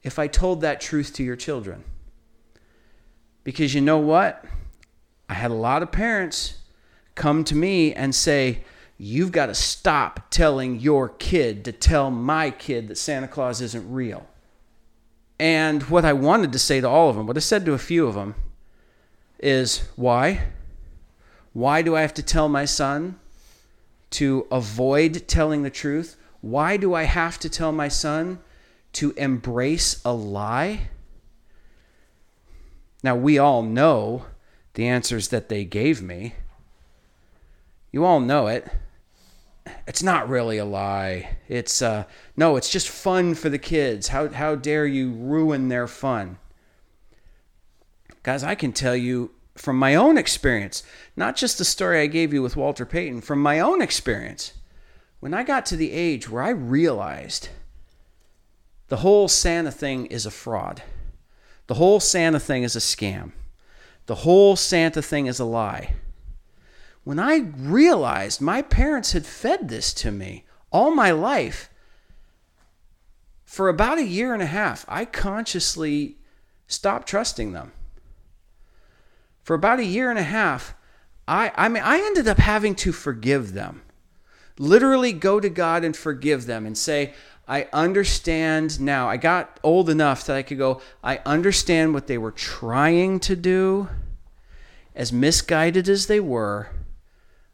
[0.02, 1.84] if I told that truth to your children?
[3.44, 4.44] Because you know what?
[5.28, 6.58] I had a lot of parents
[7.14, 8.62] come to me and say,
[9.00, 13.90] You've got to stop telling your kid to tell my kid that Santa Claus isn't
[13.92, 14.26] real.
[15.38, 17.78] And what I wanted to say to all of them, what I said to a
[17.78, 18.34] few of them,
[19.38, 20.48] is why?
[21.52, 23.20] Why do I have to tell my son
[24.10, 26.16] to avoid telling the truth?
[26.40, 28.40] Why do I have to tell my son
[28.94, 30.88] to embrace a lie?
[33.04, 34.26] Now, we all know
[34.74, 36.34] the answers that they gave me.
[37.92, 38.68] You all know it
[39.86, 41.36] it's not really a lie.
[41.48, 42.04] It's uh,
[42.36, 44.08] no, it's just fun for the kids.
[44.08, 46.38] How how dare you ruin their fun?
[48.22, 50.82] Guys, I can tell you from my own experience,
[51.16, 54.52] not just the story I gave you with Walter Payton, from my own experience,
[55.20, 57.48] when I got to the age where I realized
[58.88, 60.82] the whole Santa thing is a fraud,
[61.66, 63.32] the whole Santa thing is a scam,
[64.06, 65.94] the whole Santa thing is a lie.
[67.08, 71.70] When I realized my parents had fed this to me all my life,
[73.46, 76.18] for about a year and a half, I consciously
[76.66, 77.72] stopped trusting them
[79.42, 80.74] for about a year and a half,
[81.26, 83.80] I, I mean, I ended up having to forgive them.
[84.58, 87.14] Literally go to God and forgive them and say,
[87.48, 89.08] I understand now.
[89.08, 93.34] I got old enough that I could go, I understand what they were trying to
[93.34, 93.88] do,
[94.94, 96.68] as misguided as they were.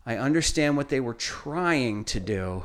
[0.07, 2.65] I understand what they were trying to do.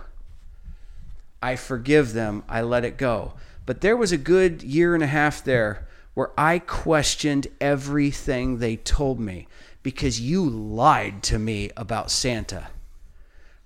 [1.42, 2.44] I forgive them.
[2.50, 3.34] I let it go.
[3.66, 8.76] But there was a good year and a half there where I questioned everything they
[8.76, 9.48] told me
[9.84, 12.68] because you lied to me about Santa.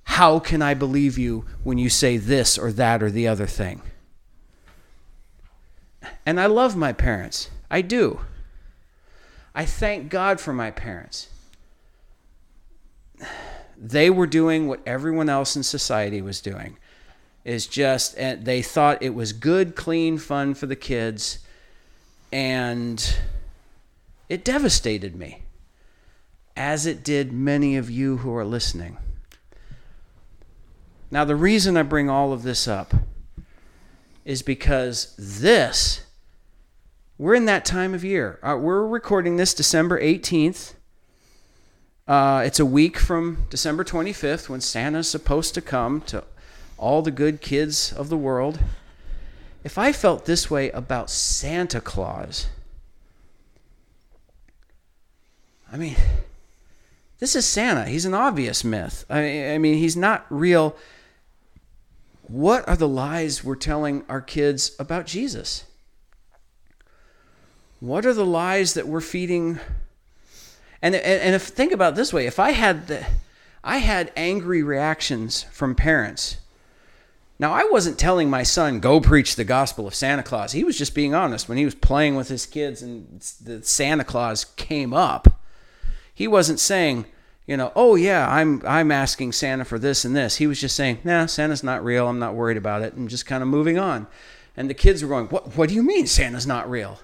[0.03, 3.81] How can I believe you when you say this or that or the other thing?
[6.25, 7.49] And I love my parents.
[7.71, 8.19] I do.
[9.55, 11.29] I thank God for my parents.
[13.83, 16.77] They were doing what everyone else in society was doing.
[17.43, 21.39] Is just and they thought it was good, clean fun for the kids
[22.31, 23.15] and
[24.27, 25.43] it devastated me,
[26.57, 28.97] as it did many of you who are listening.
[31.11, 32.95] Now, the reason I bring all of this up
[34.25, 36.05] is because this,
[37.19, 38.39] we're in that time of year.
[38.41, 40.73] Uh, we're recording this December 18th.
[42.07, 46.23] Uh, it's a week from December 25th when Santa's supposed to come to
[46.77, 48.59] all the good kids of the world
[49.63, 52.47] if I felt this way about Santa Claus,
[55.71, 55.95] I mean,
[57.19, 57.85] this is Santa.
[57.85, 59.05] He's an obvious myth.
[59.09, 60.75] I, I mean, he's not real.
[62.23, 65.63] What are the lies we're telling our kids about Jesus?
[67.79, 69.59] What are the lies that we're feeding?
[70.83, 73.05] And, and, if think about this way, if I had the,
[73.63, 76.37] I had angry reactions from parents
[77.39, 80.51] now, I wasn't telling my son, go preach the gospel of Santa Claus.
[80.51, 81.49] He was just being honest.
[81.49, 85.41] When he was playing with his kids and the Santa Claus came up,
[86.13, 87.05] he wasn't saying,
[87.47, 90.37] you know, oh yeah, I'm I'm asking Santa for this and this.
[90.37, 92.07] He was just saying, nah, Santa's not real.
[92.07, 94.07] I'm not worried about it, and just kind of moving on.
[94.55, 96.99] And the kids were going, what What do you mean Santa's not real?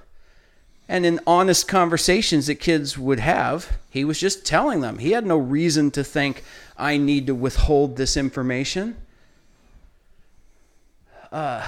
[0.90, 4.98] And in honest conversations that kids would have, he was just telling them.
[4.98, 6.44] He had no reason to think
[6.76, 8.98] I need to withhold this information.
[11.32, 11.66] Uh,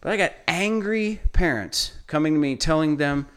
[0.00, 3.28] but I got angry parents coming to me telling them,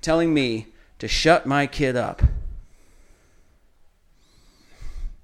[0.00, 0.68] telling me
[1.00, 2.22] to shut my kid up.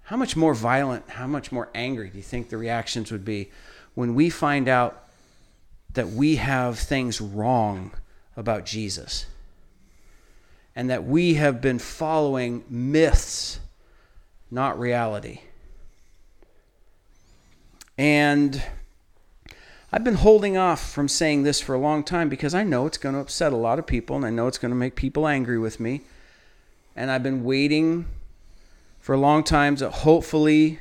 [0.03, 3.53] How much more violent, how much more angry do you think the reactions would be
[3.95, 5.05] when we find out
[5.93, 7.93] that we have things wrong
[8.37, 9.27] about Jesus?
[10.75, 13.61] And that we have been following myths,
[14.51, 15.41] not reality.
[17.99, 18.63] And
[19.93, 22.97] I've been holding off from saying this for a long time because I know it's
[22.97, 25.29] going to upset a lot of people and I know it's going to make people
[25.29, 26.01] angry with me.
[26.97, 28.07] And I've been waiting
[29.01, 30.79] for a long time so hopefully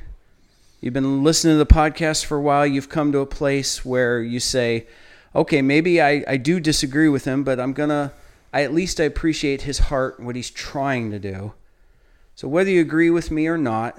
[0.80, 4.22] you've been listening to the podcast for a while, you've come to a place where
[4.22, 4.86] you say,
[5.34, 8.12] okay, maybe I, I do disagree with him, but I'm to,
[8.52, 11.54] I at least I appreciate his heart and what he's trying to do.
[12.34, 13.98] So whether you agree with me or not,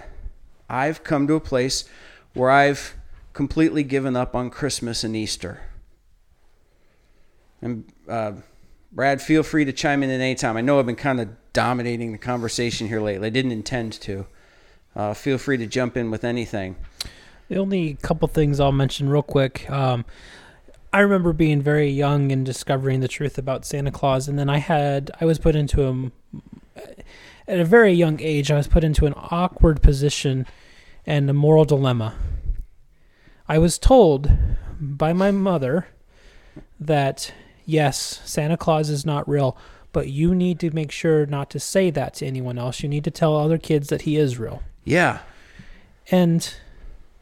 [0.70, 1.86] I've come to a place
[2.34, 2.96] where I've
[3.34, 5.62] completely given up on Christmas and Easter.
[7.62, 8.34] And uh,
[8.92, 10.58] Brad, feel free to chime in at any time.
[10.58, 13.28] I know I've been kind of dominating the conversation here lately.
[13.28, 14.28] I didn't intend to.
[14.96, 16.76] Uh, feel free to jump in with anything.
[17.50, 19.70] The only couple things I'll mention real quick.
[19.70, 20.06] Um,
[20.94, 24.60] I remember being very young and discovering the truth about Santa Claus, and then I
[24.60, 26.82] had I was put into a
[27.48, 28.52] at a very young age.
[28.52, 30.46] I was put into an awkward position
[31.06, 32.16] and a moral dilemma
[33.48, 34.32] I was told
[34.80, 35.88] by my mother
[36.80, 37.34] that
[37.66, 39.58] yes, Santa Claus is not real,
[39.92, 42.82] but you need to make sure not to say that to anyone else.
[42.82, 44.64] You need to tell other kids that he is real.
[44.86, 45.20] Yeah.
[46.10, 46.54] And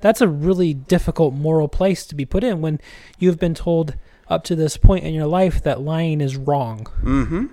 [0.02, 2.80] that's a really difficult moral place to be put in when
[3.20, 3.96] you've been told
[4.28, 6.88] up to this point in your life that lying is wrong.
[7.02, 7.48] Mm-hmm.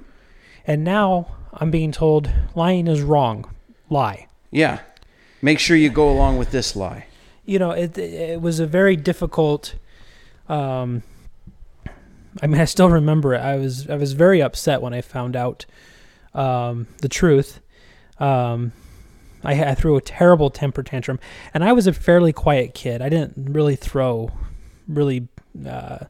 [0.67, 3.55] And now I'm being told lying is wrong.
[3.91, 4.29] Lie.
[4.51, 4.81] Yeah.
[5.41, 7.07] Make sure you go along with this lie
[7.49, 9.75] you know, it it was a very difficult.
[10.51, 11.03] Um,
[12.43, 13.41] I mean, I still remember it.
[13.41, 15.65] I was I was very upset when I found out
[16.35, 17.61] um, the truth.
[18.21, 18.73] Um,
[19.45, 21.21] I, I threw a terrible temper tantrum,
[21.55, 23.03] and I was a fairly quiet kid.
[23.03, 24.33] I didn't really throw
[24.87, 25.29] really
[25.67, 26.07] uh,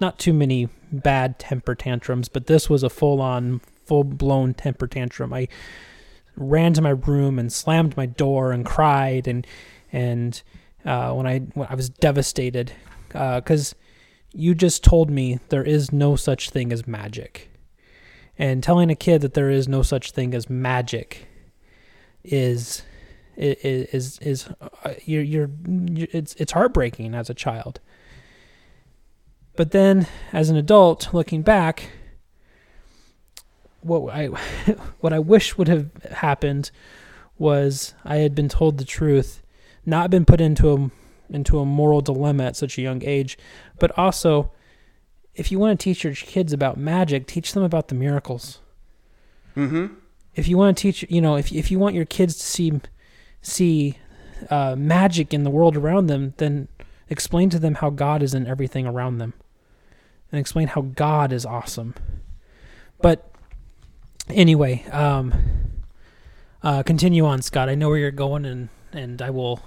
[0.00, 4.86] not too many bad temper tantrums, but this was a full on, full blown temper
[4.86, 5.32] tantrum.
[5.32, 5.48] I
[6.36, 9.46] ran to my room and slammed my door and cried and
[9.92, 10.42] and
[10.84, 12.72] uh, when I when I was devastated
[13.08, 13.76] because uh,
[14.32, 17.50] you just told me there is no such thing as magic,
[18.38, 21.28] and telling a kid that there is no such thing as magic
[22.24, 22.82] is
[23.36, 27.80] is is, is uh, you're, you're it's it's heartbreaking as a child.
[29.54, 31.90] But then, as an adult, looking back,
[33.80, 34.26] what I
[35.00, 36.70] what I wish would have happened
[37.38, 39.42] was I had been told the truth,
[39.84, 40.90] not been put into a
[41.34, 43.38] into a moral dilemma at such a young age,
[43.78, 44.52] but also
[45.34, 48.60] if you want to teach your kids about magic, teach them about the miracles.
[49.56, 49.94] Mm-hmm.
[50.34, 52.80] If you want to teach, you know, if if you want your kids to see
[53.42, 53.98] see
[54.50, 56.68] uh, magic in the world around them, then
[57.08, 59.34] explain to them how God is in everything around them,
[60.30, 61.94] and explain how God is awesome.
[63.00, 63.30] But
[64.28, 65.34] anyway, um,
[66.62, 67.68] uh, continue on, Scott.
[67.68, 69.60] I know where you're going, and and I will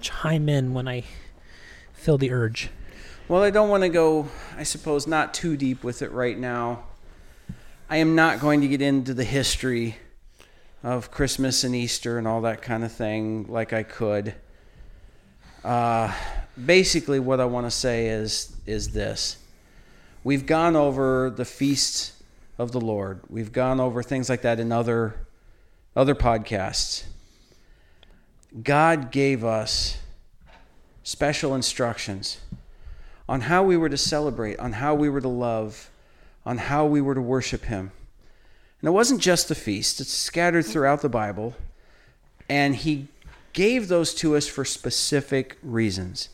[0.00, 1.04] chime in when I
[1.92, 2.70] feel the urge.
[3.28, 6.84] Well, I don't want to go, I suppose, not too deep with it right now.
[7.88, 9.94] I am not going to get into the history
[10.82, 14.34] of Christmas and Easter and all that kind of thing like I could.
[15.62, 16.12] Uh,
[16.64, 19.36] basically, what I want to say is is this:
[20.24, 22.20] We've gone over the feasts
[22.58, 23.20] of the Lord.
[23.28, 25.24] We've gone over things like that in other
[25.94, 27.04] other podcasts.
[28.64, 29.98] God gave us
[31.04, 32.40] special instructions
[33.28, 35.88] on how we were to celebrate, on how we were to love,
[36.46, 37.90] on how we were to worship Him.
[38.80, 41.54] And it wasn't just the feast, it's scattered throughout the Bible.
[42.48, 43.08] And He
[43.52, 46.28] gave those to us for specific reasons.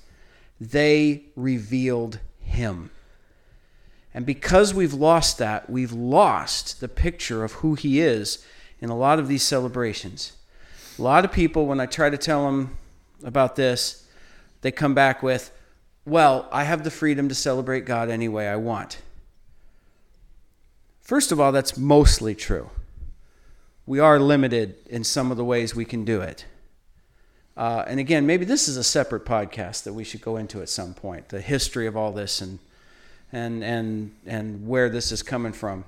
[0.60, 2.90] They revealed Him.
[4.14, 8.44] And because we've lost that, we've lost the picture of who He is
[8.80, 10.32] in a lot of these celebrations.
[10.98, 12.76] A lot of people, when I try to tell them
[13.24, 14.06] about this,
[14.60, 15.50] they come back with,
[16.04, 19.00] Well, I have the freedom to celebrate God any way I want.
[21.02, 22.70] First of all, that's mostly true.
[23.86, 26.46] We are limited in some of the ways we can do it.
[27.56, 30.68] Uh, and again, maybe this is a separate podcast that we should go into at
[30.68, 32.60] some point the history of all this and,
[33.32, 35.84] and, and, and where this is coming from.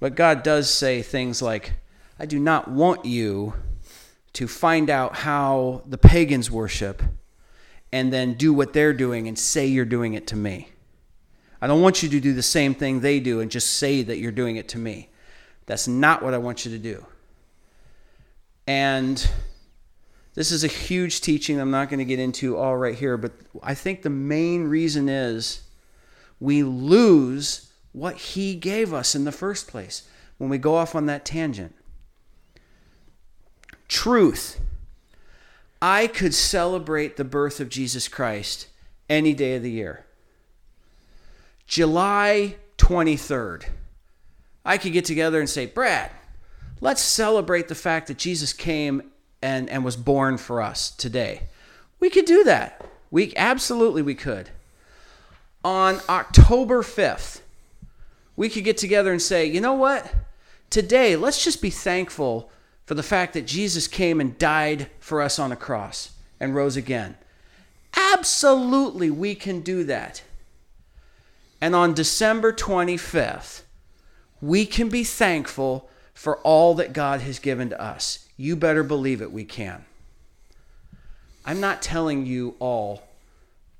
[0.00, 1.74] But God does say things like,
[2.18, 3.52] I do not want you
[4.32, 7.02] to find out how the pagans worship
[7.92, 10.70] and then do what they're doing and say you're doing it to me.
[11.60, 14.18] I don't want you to do the same thing they do and just say that
[14.18, 15.08] you're doing it to me.
[15.66, 17.06] That's not what I want you to do.
[18.66, 19.28] And
[20.34, 23.32] this is a huge teaching I'm not going to get into all right here, but
[23.62, 25.62] I think the main reason is
[26.40, 30.06] we lose what he gave us in the first place
[30.38, 31.74] when we go off on that tangent
[33.88, 34.60] truth.
[35.80, 38.68] I could celebrate the birth of Jesus Christ
[39.08, 40.05] any day of the year.
[41.66, 43.64] July 23rd,
[44.64, 46.10] I could get together and say, Brad,
[46.80, 49.10] let's celebrate the fact that Jesus came
[49.42, 51.42] and, and was born for us today.
[52.00, 52.84] We could do that.
[53.10, 54.50] We absolutely we could.
[55.64, 57.40] On October 5th,
[58.36, 60.12] we could get together and say, you know what?
[60.70, 62.50] Today, let's just be thankful
[62.84, 66.76] for the fact that Jesus came and died for us on a cross and rose
[66.76, 67.16] again.
[67.96, 70.22] Absolutely, we can do that.
[71.60, 73.62] And on December 25th,
[74.40, 78.28] we can be thankful for all that God has given to us.
[78.36, 79.84] You better believe it, we can.
[81.44, 83.02] I'm not telling you all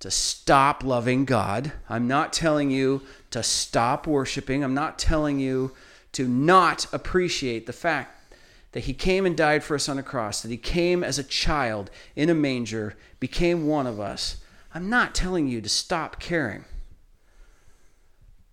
[0.01, 1.73] to stop loving God.
[1.89, 4.63] I'm not telling you to stop worshiping.
[4.63, 5.73] I'm not telling you
[6.13, 8.35] to not appreciate the fact
[8.73, 11.25] that he came and died for us on a cross, that he came as a
[11.25, 14.37] child in a manger, became one of us.
[14.75, 16.65] I'm not telling you to stop caring.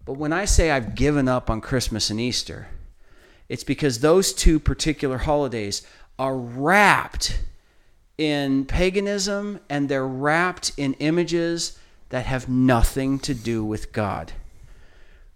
[0.05, 2.67] But when I say I've given up on Christmas and Easter,
[3.49, 5.85] it's because those two particular holidays
[6.19, 7.39] are wrapped
[8.17, 11.79] in paganism and they're wrapped in images
[12.09, 14.33] that have nothing to do with God.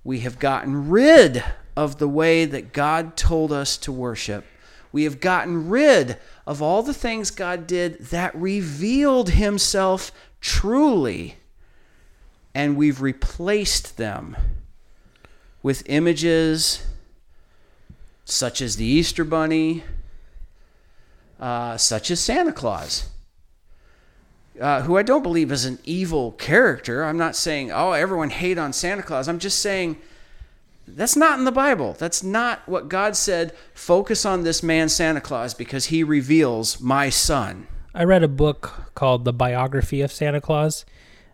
[0.03, 1.43] We have gotten rid
[1.75, 4.45] of the way that God told us to worship
[4.91, 10.11] we have gotten rid of all the things God did that revealed Himself
[10.41, 11.37] truly,
[12.57, 14.35] and we've replaced them
[15.61, 16.83] with images
[18.25, 19.83] such as the Easter Bunny,
[21.39, 23.09] uh, such as Santa Claus,
[24.59, 27.03] uh, who I don't believe is an evil character.
[27.03, 29.27] I'm not saying, oh, everyone hate on Santa Claus.
[29.27, 29.95] I'm just saying
[30.87, 31.95] that's not in the Bible.
[31.99, 33.53] That's not what God said.
[33.75, 37.67] Focus on this man, Santa Claus, because he reveals my son.
[37.93, 40.85] I read a book called The Biography of Santa Claus.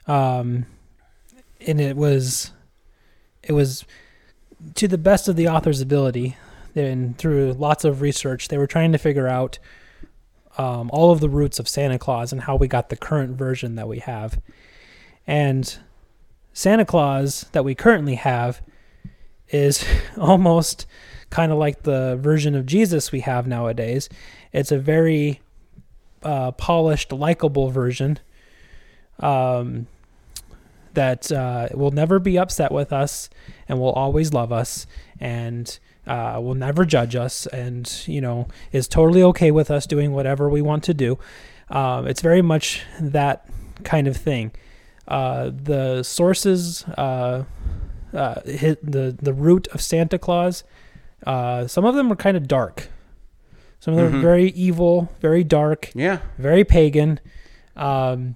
[0.05, 0.65] Um,
[1.67, 2.51] and it was
[3.41, 3.85] it was
[4.75, 6.37] to the best of the author's ability
[6.75, 9.59] and through lots of research they were trying to figure out
[10.57, 13.75] um, all of the roots of santa claus and how we got the current version
[13.75, 14.39] that we have.
[15.25, 15.77] And
[16.53, 18.61] santa claus that we currently have
[19.49, 19.85] is
[20.17, 20.85] almost
[21.29, 24.09] kind of like the version of jesus we have nowadays.
[24.51, 25.41] It's a very
[26.21, 28.19] uh, polished likable version.
[29.19, 29.87] Um,
[30.93, 33.29] that uh, will never be upset with us
[33.67, 34.85] and will always love us
[35.19, 40.11] and uh, will never judge us and you know is totally okay with us doing
[40.11, 41.17] whatever we want to do.
[41.69, 43.47] Um, it's very much that
[43.83, 44.51] kind of thing.
[45.07, 47.43] Uh, the sources, uh,
[48.13, 50.63] uh, hit the the root of Santa Claus.
[51.25, 52.89] Uh, some of them are kind of dark.
[53.79, 54.17] Some of them Mhm.
[54.19, 56.19] are very evil, very dark Yeah.
[56.37, 57.19] very pagan.
[57.75, 58.35] Um,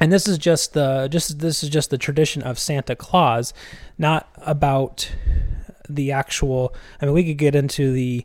[0.00, 3.52] and this is just the just this is just the tradition of Santa Claus,
[3.96, 5.10] not about
[5.88, 6.74] the actual.
[7.00, 8.24] I mean, we could get into the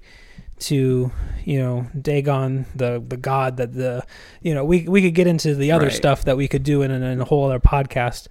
[0.60, 1.12] to
[1.44, 4.06] you know Dagon, the the god that the
[4.42, 5.94] you know we we could get into the other Right.
[5.96, 8.28] stuff that we could do in, in, in a whole other podcast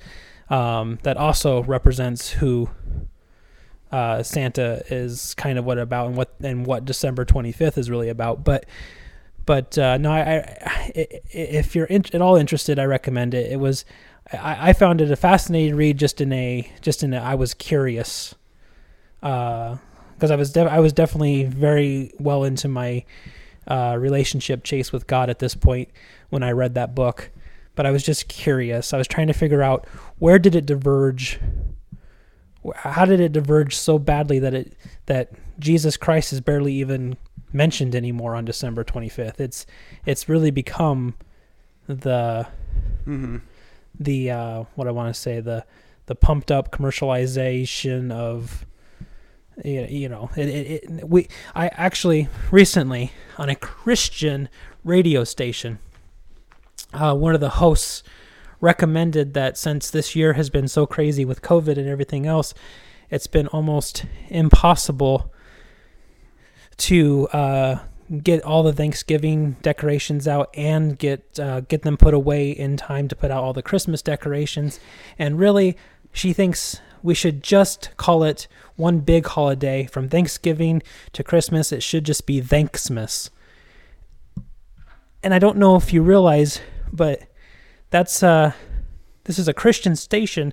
[0.49, 2.71] um, that also represents who
[3.91, 8.09] uh, Santa is kind of what about and what and what December 25th is really
[8.09, 8.45] about.
[8.45, 8.65] But
[9.45, 13.51] but uh, no, I, I if you're in, at all interested, I recommend it.
[13.51, 13.85] It was
[14.33, 15.99] I, I found it a fascinating read.
[15.99, 18.35] Just in a just in a, I was curious
[19.21, 23.05] because I was def- I was definitely very well into my
[23.67, 25.89] uh, relationship chase with God at this point
[26.31, 27.31] when I read that book.
[27.75, 28.93] But I was just curious.
[28.93, 29.87] I was trying to figure out
[30.19, 31.41] where did it diverge.
[32.75, 34.77] How did it diverge so badly that it
[35.07, 37.17] that Jesus Christ is barely even
[37.53, 39.41] mentioned anymore on December 25th?
[39.41, 39.67] It's
[40.07, 41.15] it's really become
[41.87, 42.47] the
[43.07, 43.39] Mm-hmm.
[43.99, 45.65] the uh, what I want to say the
[46.07, 48.65] the pumped up commercialization of
[49.65, 54.49] you know it, it, it we I actually recently on a Christian
[54.85, 55.81] radio station
[56.95, 58.03] uh, one of the hosts
[58.61, 62.55] recommended that since this year has been so crazy with COVID and everything else,
[63.11, 65.33] it's been almost impossible
[66.79, 67.79] to uh,
[68.23, 73.09] get all the Thanksgiving decorations out and get uh, get them put away in time
[73.09, 74.81] to put out all the Christmas decorations.
[75.19, 75.77] And really,
[76.13, 78.47] she thinks we should just call it
[78.77, 81.73] one big holiday from Thanksgiving to Christmas.
[81.73, 83.31] It should just be Thanksmas.
[85.23, 86.61] And I don't know if you realize,
[86.93, 87.23] but
[87.91, 88.53] that's uh,
[89.25, 90.53] this is a Christian station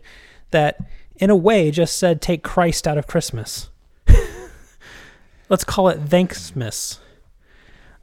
[0.52, 0.80] that,
[1.16, 3.70] in a way, just said take Christ out of Christmas.
[5.50, 7.00] Let's call it Thanksmas.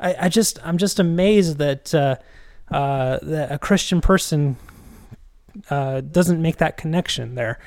[0.00, 2.16] I, I just I'm just amazed that uh,
[2.70, 4.56] uh, that a Christian person
[5.70, 7.58] uh, doesn't make that connection there.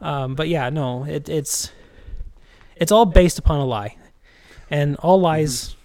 [0.00, 1.72] Um, but yeah, no, it, it's
[2.76, 3.96] it's all based upon a lie,
[4.70, 5.76] and all lies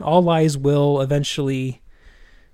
[0.00, 1.80] all lies will eventually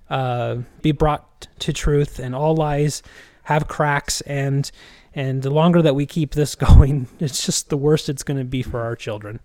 [0.09, 3.03] uh, be brought to truth, and all lies
[3.43, 4.71] have cracks, and
[5.13, 8.45] and the longer that we keep this going, it's just the worse it's going to
[8.45, 9.39] be for our children.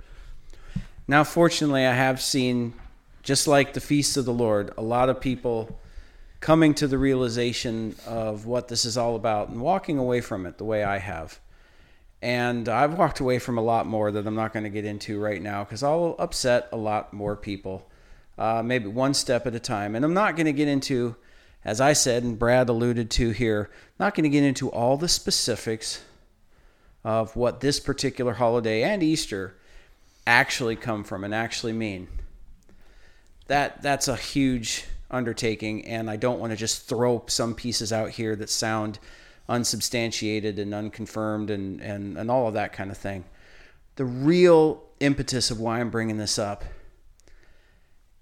[1.09, 2.75] Now, fortunately, I have seen,
[3.23, 5.79] just like the Feast of the Lord, a lot of people
[6.41, 10.59] coming to the realization of what this is all about and walking away from it
[10.59, 11.39] the way I have.
[12.21, 15.21] And I've walked away from a lot more that I'm not going to get into
[15.21, 17.89] right now because I'll upset a lot more people,
[18.37, 19.95] uh, maybe one step at a time.
[19.95, 21.15] And I'm not going to get into,
[21.65, 25.09] as I said and Brad alluded to here, not going to get into all the
[25.09, 26.03] specifics
[27.05, 29.57] of what this particular holiday and Easter
[30.27, 32.09] actually come from and actually mean.
[33.47, 38.11] That that's a huge undertaking and I don't want to just throw some pieces out
[38.11, 38.99] here that sound
[39.49, 43.25] unsubstantiated and unconfirmed and, and, and all of that kind of thing.
[43.95, 46.65] The real impetus of why I'm bringing this up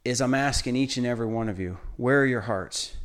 [0.04, 2.96] is I'm asking each and every one of you, where are your hearts?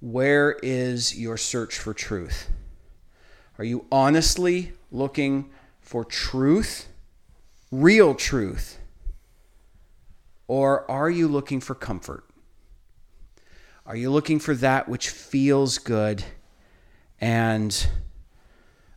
[0.00, 2.50] Where is your search for truth?
[3.58, 5.50] Are you honestly looking
[5.80, 6.88] for truth?
[7.70, 8.78] Real truth?
[10.46, 12.24] Or are you looking for comfort?
[13.84, 16.24] Are you looking for that which feels good
[17.20, 17.86] and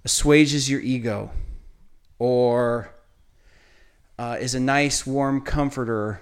[0.04, 1.32] assuages your ego?
[2.20, 2.94] Or
[4.18, 6.22] uh, is a nice, warm comforter,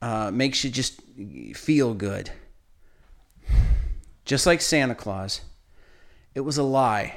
[0.00, 1.00] uh, makes you just
[1.54, 2.30] feel good.
[4.24, 5.40] Just like Santa Claus,
[6.34, 7.16] it was a lie.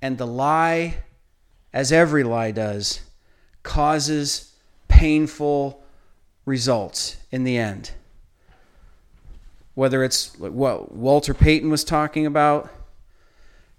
[0.00, 0.96] And the lie,
[1.74, 3.00] as every lie does,
[3.64, 4.52] causes
[4.86, 5.82] painful
[6.46, 7.90] results in the end.
[9.74, 12.70] Whether it's what Walter Payton was talking about,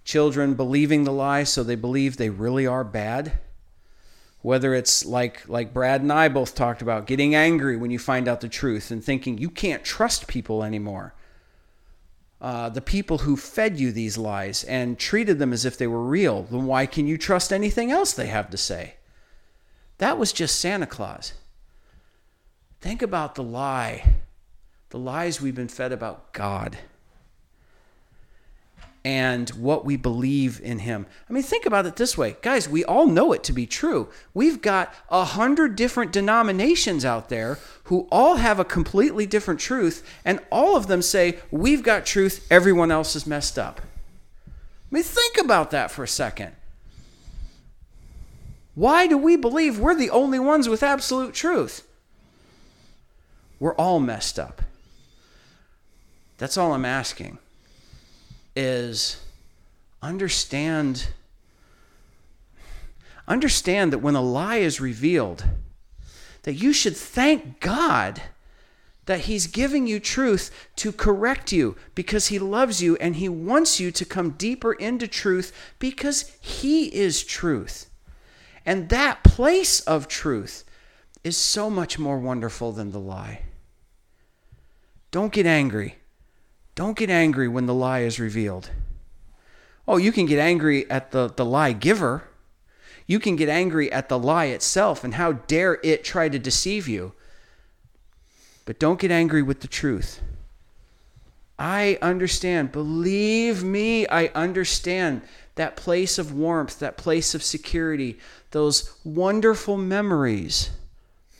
[0.04, 3.38] children believing the lie so they believe they really are bad.
[4.42, 8.28] Whether it's like like Brad and I both talked about, getting angry when you find
[8.28, 11.14] out the truth and thinking you can't trust people anymore.
[12.40, 16.02] Uh, the people who fed you these lies and treated them as if they were
[16.04, 18.94] real, then why can you trust anything else they have to say?
[19.98, 21.32] That was just Santa Claus.
[22.80, 24.16] Think about the lie,
[24.90, 26.76] the lies we've been fed about God
[29.06, 31.06] and what we believe in him.
[31.30, 32.36] I mean, think about it this way.
[32.42, 34.08] Guys, we all know it to be true.
[34.34, 40.04] We've got a hundred different denominations out there who all have a completely different truth,
[40.24, 43.80] and all of them say, We've got truth, everyone else is messed up.
[44.48, 44.50] I
[44.90, 46.56] mean, think about that for a second.
[48.74, 51.86] Why do we believe we're the only ones with absolute truth?
[53.60, 54.62] We're all messed up.
[56.38, 57.38] That's all I'm asking
[58.56, 59.20] is
[60.02, 61.08] understand
[63.28, 65.44] understand that when a lie is revealed
[66.42, 68.22] that you should thank God
[69.06, 73.80] that he's giving you truth to correct you because he loves you and he wants
[73.80, 77.88] you to come deeper into truth because he is truth.
[78.64, 80.64] And that place of truth
[81.22, 83.42] is so much more wonderful than the lie.
[85.12, 85.98] Don't get angry.
[86.76, 88.70] Don't get angry when the lie is revealed.
[89.88, 92.24] Oh, you can get angry at the, the lie giver.
[93.06, 96.86] You can get angry at the lie itself and how dare it try to deceive
[96.86, 97.14] you.
[98.66, 100.20] But don't get angry with the truth.
[101.58, 102.72] I understand.
[102.72, 105.22] Believe me, I understand
[105.54, 108.18] that place of warmth, that place of security,
[108.50, 110.70] those wonderful memories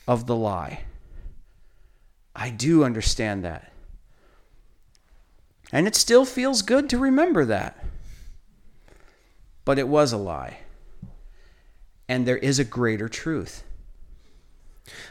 [0.08, 0.84] of the lie.
[2.34, 3.70] I do understand that.
[5.76, 7.84] And it still feels good to remember that.
[9.66, 10.60] But it was a lie.
[12.08, 13.62] And there is a greater truth.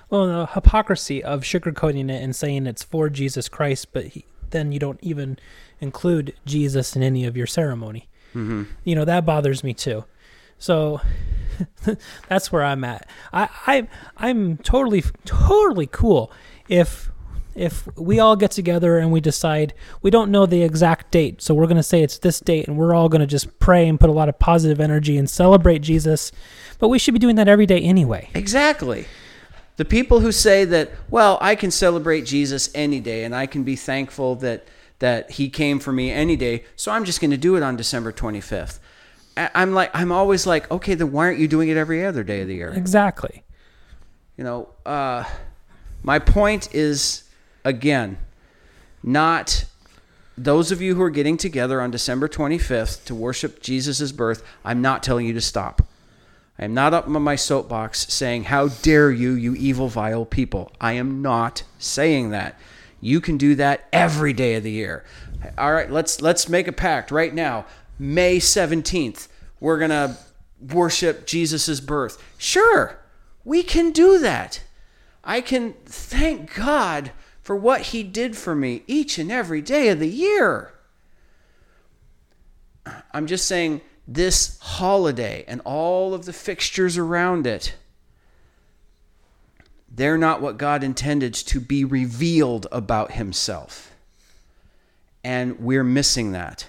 [0.09, 4.71] Well, the hypocrisy of sugarcoating it and saying it's for Jesus Christ, but he, then
[4.71, 5.37] you don't even
[5.79, 8.09] include Jesus in any of your ceremony.
[8.33, 8.63] Mm-hmm.
[8.83, 10.05] You know, that bothers me too.
[10.57, 10.99] So
[12.27, 13.07] that's where I'm at.
[13.31, 13.87] I, I
[14.17, 16.31] I'm totally totally cool
[16.67, 17.11] if
[17.55, 21.53] if we all get together and we decide we don't know the exact date, so
[21.53, 23.99] we're going to say it's this date and we're all going to just pray and
[23.99, 26.31] put a lot of positive energy and celebrate Jesus,
[26.79, 28.29] but we should be doing that every day anyway.
[28.33, 29.05] Exactly.
[29.77, 33.63] The people who say that, well, I can celebrate Jesus any day and I can
[33.63, 34.67] be thankful that
[34.99, 37.75] that he came for me any day, so I'm just going to do it on
[37.75, 38.79] December 25th.
[39.35, 42.41] I'm like I'm always like, okay, then why aren't you doing it every other day
[42.41, 42.69] of the year?
[42.69, 43.43] Exactly.
[44.37, 45.25] You know, uh,
[46.03, 47.24] my point is
[47.65, 48.17] again,
[49.03, 49.65] not
[50.37, 54.81] those of you who are getting together on December 25th to worship Jesus' birth, I'm
[54.81, 55.81] not telling you to stop.
[56.57, 60.71] I am not up on my soapbox saying, How dare you, you evil, vile people.
[60.79, 62.57] I am not saying that.
[63.01, 65.03] You can do that every day of the year.
[65.57, 67.65] All right, let's let's make a pact right now.
[67.99, 69.27] May 17th,
[69.59, 70.17] we're gonna
[70.59, 72.21] worship Jesus' birth.
[72.37, 72.97] Sure,
[73.43, 74.63] we can do that.
[75.23, 77.11] I can thank God
[77.45, 80.73] for what he did for me each and every day of the year.
[83.13, 87.75] I'm just saying this holiday and all of the fixtures around it,
[89.87, 93.93] they're not what God intended to be revealed about himself.
[95.23, 96.65] And we're missing that.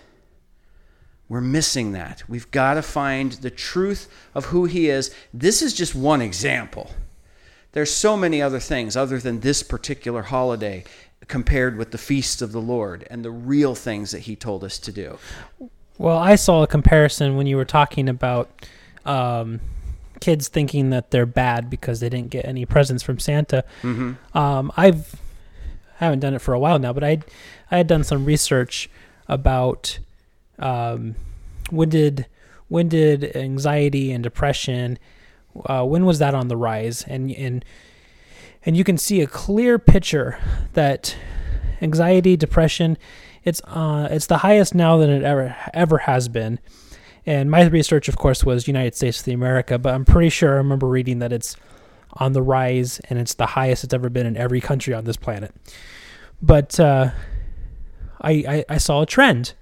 [1.27, 2.23] We're missing that.
[2.29, 5.11] We've got to find the truth of who he is.
[5.33, 6.91] This is just one example.
[7.77, 10.85] There's so many other things other than this particular holiday
[11.29, 14.79] compared with the feasts of the Lord and the real things that he told us
[14.79, 15.19] to do.
[15.99, 18.49] Well, I saw a comparison when you were talking about
[19.05, 19.61] um,
[20.21, 23.63] kids thinking that they're bad because they didn't get any presents from Santa.
[23.83, 24.39] Mm-hmm.
[24.39, 25.17] Um, I've
[26.01, 27.19] I haven't done it for a while now, but I
[27.71, 28.89] I had done some research
[29.29, 29.99] about
[30.59, 31.15] um,
[31.69, 32.25] when did
[32.69, 34.99] when did anxiety and depression
[35.65, 37.03] uh, when was that on the rise?
[37.09, 37.65] And and
[38.65, 40.39] and you can see a clear picture
[40.75, 41.17] that
[41.81, 42.99] anxiety, depression,
[43.45, 46.59] it's uh, it's the highest now than it ever ever has been,
[47.27, 50.57] And my research, of course, was United States of America, but I'm pretty sure I
[50.59, 51.57] remember reading that it's
[52.13, 55.17] on the rise and it's the highest it's ever been in every country on this
[55.17, 55.53] planet.
[56.41, 57.11] But uh,
[58.23, 59.55] I, I saw a trend.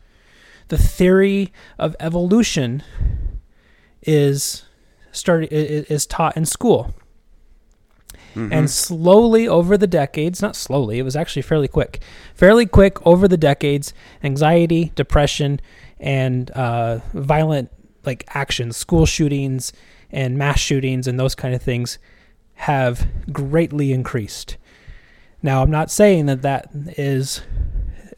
[0.68, 2.82] The theory of evolution
[4.02, 4.64] is
[5.16, 6.94] started is taught in school.
[8.34, 8.52] Mm-hmm.
[8.52, 12.02] And slowly over the decades, not slowly, it was actually fairly quick.
[12.34, 13.94] Fairly quick over the decades,
[14.24, 15.60] anxiety, depression,
[16.00, 17.70] and uh, violent
[18.04, 19.72] like actions, school shootings
[20.10, 21.98] and mass shootings and those kind of things
[22.54, 24.56] have greatly increased.
[25.42, 27.42] Now, I'm not saying that that is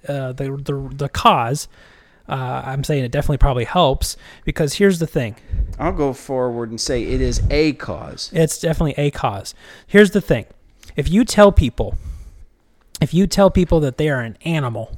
[0.09, 1.68] uh, the, the the cause.
[2.29, 5.37] Uh, I'm saying it definitely probably helps because here's the thing.
[5.79, 8.31] I'll go forward and say it is a cause.
[8.33, 9.55] It's definitely a cause.
[9.87, 10.47] Here's the thing.
[10.97, 11.97] If you tell people,
[13.01, 14.97] if you tell people that they are an animal,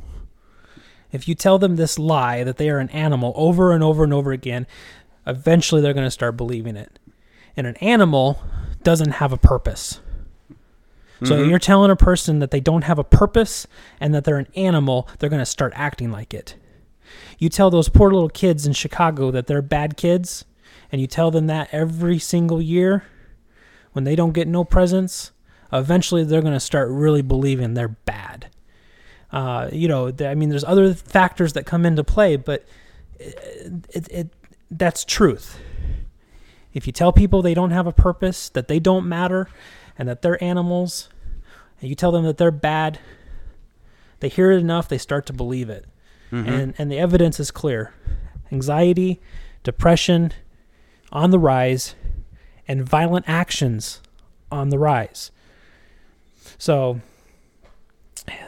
[1.12, 4.12] if you tell them this lie that they are an animal over and over and
[4.14, 4.66] over again,
[5.26, 6.98] eventually they're going to start believing it.
[7.56, 8.40] And an animal
[8.84, 10.00] doesn't have a purpose.
[11.24, 11.50] So Mhm.
[11.50, 13.66] you're telling a person that they don't have a purpose
[14.00, 16.54] and that they're an animal, they're going to start acting like it.
[17.38, 20.44] You tell those poor little kids in Chicago that they're bad kids,
[20.90, 23.04] and you tell them that every single year
[23.92, 25.32] when they don't get no presents,
[25.72, 28.48] eventually they're going to start really believing they're bad.
[29.30, 32.64] Uh, you know, I mean, there's other factors that come into play, but
[33.18, 34.28] it, it, it
[34.70, 35.58] that's truth.
[36.72, 39.48] If you tell people they don't have a purpose, that they don't matter,
[39.98, 41.08] and that they're animals,
[41.80, 42.98] and you tell them that they're bad,
[44.20, 45.86] they hear it enough, they start to believe it.
[46.30, 46.48] Mhm.
[46.48, 47.92] And, and the evidence is clear
[48.50, 49.20] anxiety,
[49.62, 50.32] depression
[51.12, 51.94] on the rise,
[52.66, 54.00] and violent actions
[54.50, 55.30] on the rise.
[56.58, 57.00] So,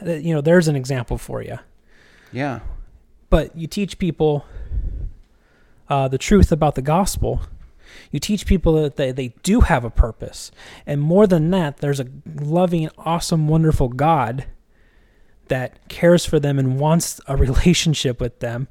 [0.05, 1.59] uh, you know, there's an example for you
[2.31, 2.59] yeah.
[3.29, 4.45] but you teach people
[5.89, 7.41] uh, the truth about the gospel.
[8.11, 10.51] You teach people that they, they do have a purpose.
[10.85, 14.45] And more than that, there's a loving, awesome, wonderful God
[15.51, 18.69] that cares for them and wants a relationship with them.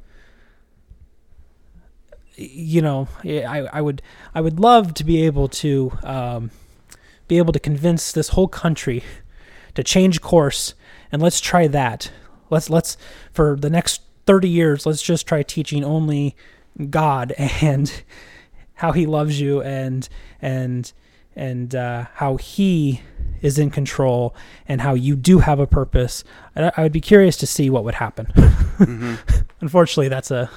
[2.37, 4.01] You know, I, I would
[4.35, 6.51] I would love to be able to um,
[7.29, 9.05] be able to convince this whole country
[9.75, 10.75] to change course
[11.13, 12.11] and let's try that.
[12.49, 12.97] Let's let's
[13.31, 16.35] for the next 30 years let's just try teaching only
[16.89, 17.93] God and
[18.75, 20.09] how he loves you and
[20.41, 20.91] and
[21.37, 23.01] and uh, how he
[23.41, 24.35] is in control
[24.69, 26.25] and how you do have a purpose.
[26.55, 28.27] I, I would be curious to see what would happen.
[28.27, 29.15] hmm
[29.61, 30.51] Unfortunately, that's a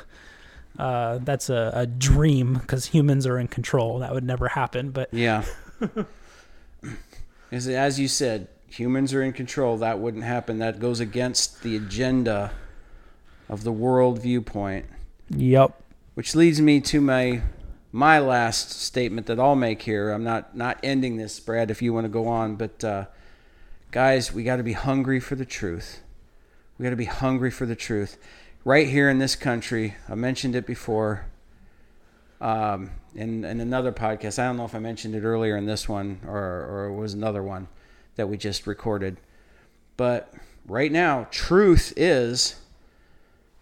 [0.80, 4.00] uh, that's a, a dream because humans are in control.
[4.00, 4.90] That would never happen.
[4.92, 5.46] But Yeah.
[7.52, 9.78] as, as you said, humans are in control.
[9.78, 10.60] That wouldn't happen.
[10.60, 12.52] That goes against the agenda
[13.50, 14.86] of the world viewpoint.
[15.30, 15.80] yep,
[16.16, 17.42] Which leads me to my
[17.96, 20.10] my last statement that I'll make here.
[20.10, 21.70] I'm not not ending this, Brad.
[21.70, 23.06] If you want to go on, but uh,
[23.92, 26.02] guys, we got to be hungry for the truth.
[26.78, 28.18] We got to be hungry for the truth.
[28.66, 31.28] Right here in this country, I mentioned it before.
[32.42, 35.88] Um, in, in another podcast, I don't know if I mentioned it earlier in this
[35.88, 37.68] one or or it was another one
[38.16, 39.18] that we just recorded.
[39.98, 40.34] But
[40.66, 42.56] right now, truth is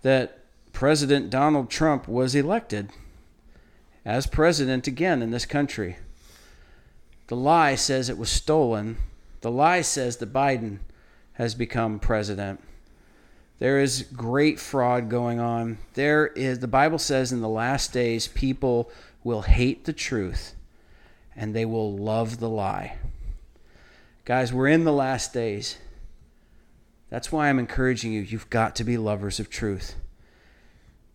[0.03, 0.39] that
[0.71, 2.91] President Donald Trump was elected
[4.05, 5.97] as president again in this country.
[7.27, 8.97] The lie says it was stolen.
[9.41, 10.79] The lie says that Biden
[11.33, 12.61] has become president.
[13.59, 15.77] There is great fraud going on.
[15.93, 18.89] There is the Bible says in the last days people
[19.23, 20.55] will hate the truth
[21.35, 22.97] and they will love the lie.
[24.25, 25.77] Guys, we're in the last days.
[27.09, 28.21] That's why I'm encouraging you.
[28.21, 29.95] You've got to be lovers of truth.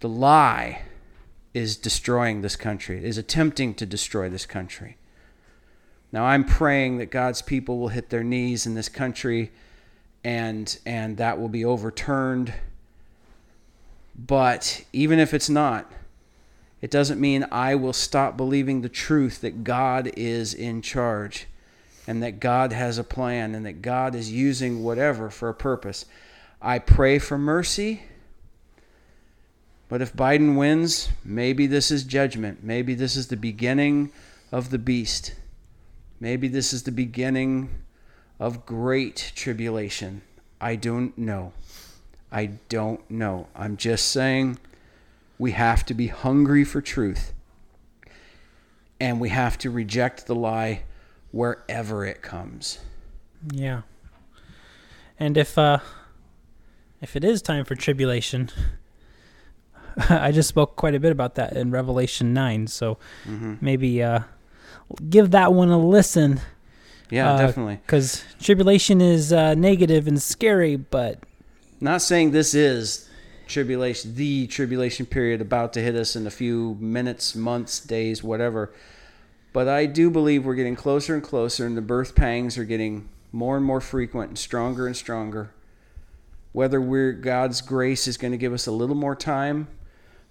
[0.00, 0.82] The lie
[1.56, 4.98] is destroying this country, is attempting to destroy this country.
[6.12, 9.52] Now I'm praying that God's people will hit their knees in this country
[10.22, 12.52] and and that will be overturned.
[14.14, 15.90] But even if it's not,
[16.82, 21.46] it doesn't mean I will stop believing the truth that God is in charge
[22.06, 26.04] and that God has a plan and that God is using whatever for a purpose.
[26.60, 28.02] I pray for mercy.
[29.88, 32.64] But if Biden wins, maybe this is judgment.
[32.64, 34.10] Maybe this is the beginning
[34.50, 35.34] of the beast.
[36.18, 37.68] Maybe this is the beginning
[38.40, 40.22] of great tribulation.
[40.60, 41.52] I don't know.
[42.32, 43.46] I don't know.
[43.54, 44.58] I'm just saying
[45.38, 47.32] we have to be hungry for truth.
[48.98, 50.82] And we have to reject the lie
[51.30, 52.78] wherever it comes.
[53.50, 53.82] yeah.
[55.18, 55.78] And if uh,
[57.00, 58.50] if it is time for tribulation,
[60.10, 62.66] I just spoke quite a bit about that in Revelation 9.
[62.66, 64.20] So hmm maybe uh,
[65.08, 66.40] give that one a listen
[67.10, 67.80] Yeah, Uh, definitely.
[67.86, 71.20] because tribulation is uh, negative and scary, but
[71.80, 73.08] Not saying this is
[73.46, 78.72] tribulation, the tribulation period about to hit us in a few minutes, months, days, whatever.
[79.52, 83.08] But I do believe we're getting closer and closer, and the birth pangs are getting
[83.32, 85.50] more and more frequent and stronger and stronger.
[86.52, 89.68] Whether we're God's grace is going to give us a little more time,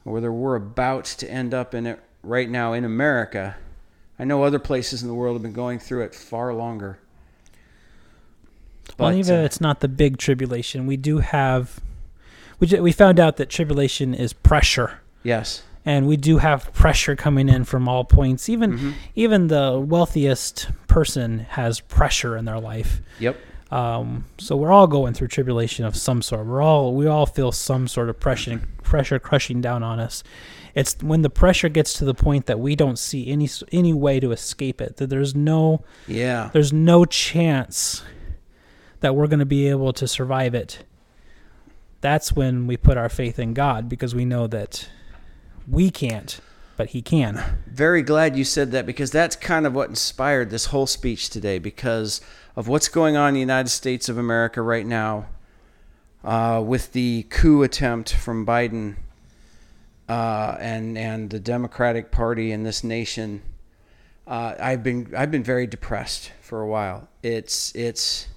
[0.05, 3.57] or whether we're about to end up in it right now in America.
[4.17, 6.99] I know other places in the world have been going through it far longer.
[8.97, 11.79] well, even uh, it's not the big tribulation, we do have.
[12.59, 15.63] We, we found out that tribulation is pressure, yes.
[15.85, 18.47] and we do have pressure coming in from all points.
[18.47, 18.93] Even Mhm.
[19.15, 23.01] even the wealthiest person has pressure in their life.
[23.19, 23.35] Yep.
[23.75, 26.45] Um, so we're all going through tribulation of some sort.
[26.45, 30.23] We're all we all feel some sort of pressure pressure crushing down on us.
[30.75, 34.19] It's when the pressure gets to the point that we don't see any any way
[34.19, 34.97] to escape it.
[34.97, 36.49] That there's no Yeah.
[36.53, 38.03] there's no chance
[39.01, 40.79] that we're going to be able to survive it.
[42.01, 44.87] That's when we put our faith in God because we know that
[45.67, 46.39] we can't,
[46.77, 47.43] but He can.
[47.67, 51.57] very glad you said that because that's kind of what inspired this whole speech today
[51.59, 52.21] because
[52.55, 55.25] of what's going on in the United States of America right now
[56.23, 58.95] uh, with the coup attempt from Biden
[60.07, 63.41] uh, and and the Democratic Party in this nation.
[64.25, 67.07] Uh, I've been I've been very depressed for a while.
[67.21, 68.27] It's it's.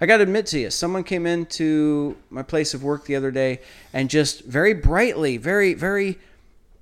[0.00, 3.30] I got to admit to you, someone came into my place of work the other
[3.30, 3.60] day
[3.92, 6.18] and just very brightly, very very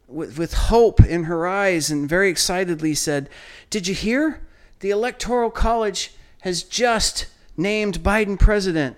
[0.08, 3.28] with, with hope in her eyes and very excitedly said,
[3.70, 4.40] Did you hear?
[4.80, 7.26] The Electoral College has just
[7.56, 8.96] named Biden president.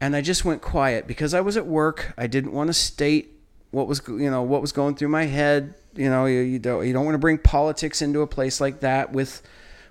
[0.00, 2.14] And I just went quiet because I was at work.
[2.16, 3.36] I didn't want to state
[3.70, 5.74] what was you know what was going through my head.
[5.94, 8.80] You know, you, you don't you don't want to bring politics into a place like
[8.80, 9.42] that with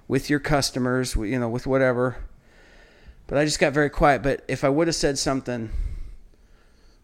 [0.07, 2.17] with your customers, you know, with whatever.
[3.27, 4.23] But I just got very quiet.
[4.23, 5.69] But if I would have said something,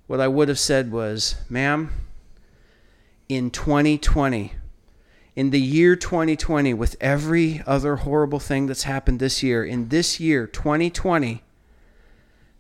[0.08, 1.92] what I would have said was, "Ma'am,
[3.30, 4.54] in 2020,
[5.36, 10.20] in the year 2020, with every other horrible thing that's happened this year, in this
[10.20, 11.44] year, 2020,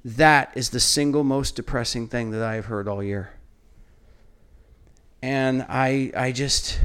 [0.04, 3.32] that is the single most depressing thing that I've heard all year.
[5.22, 6.80] And I, I just,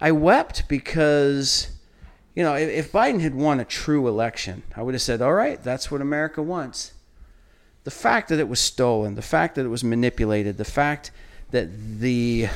[0.00, 1.68] I wept because,
[2.34, 5.34] you know, if, if Biden had won a true election, I would have said, all
[5.34, 6.92] right, that's what America wants.
[7.82, 11.10] The fact that it was stolen, the fact that it was manipulated, the fact
[11.50, 12.48] that the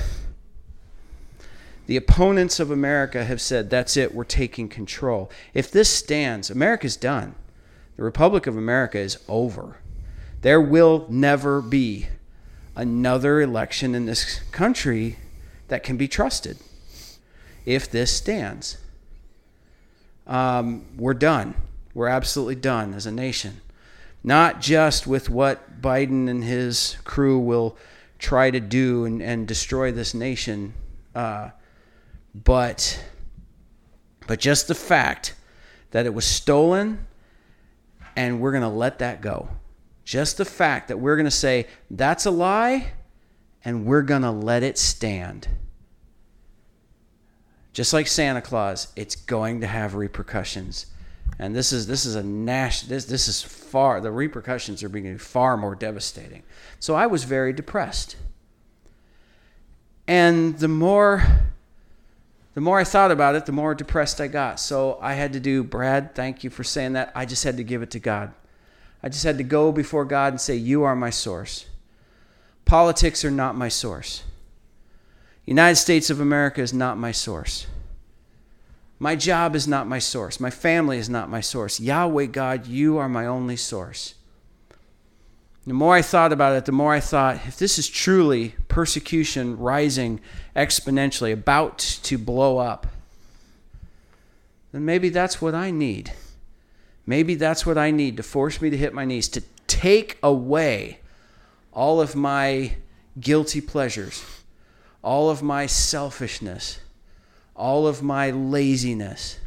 [1.89, 5.31] the opponents of America have said that's it we're taking control.
[5.55, 7.35] If this stands America's done.
[7.97, 9.79] The republic of America is over.
[10.43, 12.09] There will never be
[12.77, 15.17] another election in this country
[15.69, 16.59] that can be trusted.
[17.65, 18.77] If this stands
[20.27, 21.55] um, we're done.
[21.95, 23.63] We're absolutely done as a nation.
[24.23, 27.79] Not just with what Biden and his crew will
[28.19, 30.75] try to do and, and destroy this nation,
[31.15, 31.51] uh,
[32.45, 33.05] but
[34.27, 35.35] but just the fact
[35.91, 37.07] that it was stolen
[38.15, 39.49] and we're going to let that go.
[40.05, 42.93] Just the fact that we're going to say that's a lie
[43.65, 45.49] and we're going to let it stand.
[47.73, 50.87] Just like Santa Claus, it's going to have repercussions.
[51.39, 55.17] And this is this is a national this this is far the repercussions are being
[55.19, 56.43] far more devastating.
[56.81, 58.17] So I was very depressed.
[60.07, 61.23] And the more
[62.59, 64.59] the more I thought about it, the more depressed I got.
[64.59, 67.13] So I had to do, Brad, thank you for saying that.
[67.15, 68.33] I just had to give it to God.
[69.01, 71.67] I just had to go before God and say, You are my source.
[72.65, 74.25] Politics are not my source.
[75.47, 77.69] United States of America is not my source.
[78.99, 80.41] My job is not my source.
[80.41, 81.79] My family is not my source.
[81.79, 84.15] Yahweh God, you are my only source.
[85.69, 89.59] The more I thought about it, the more I thought if this is truly persecution
[89.59, 90.19] rising
[90.57, 92.87] exponentially, about to blow up,
[94.73, 96.15] then maybe that's what I need.
[97.05, 101.01] Maybe that's what I need to force me to hit my knees, to take away
[101.75, 102.77] all of my
[103.21, 104.25] guilty pleasures,
[105.03, 106.79] all of my selfishness,
[107.55, 109.39] all of my laziness.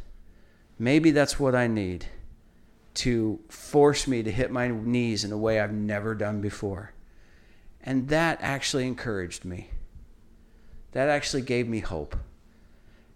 [0.78, 2.06] Maybe that's what I need
[2.94, 6.94] to force me to hit my knees in a way I've never done before.
[7.84, 9.70] And that actually encouraged me.
[10.92, 12.16] That actually gave me hope.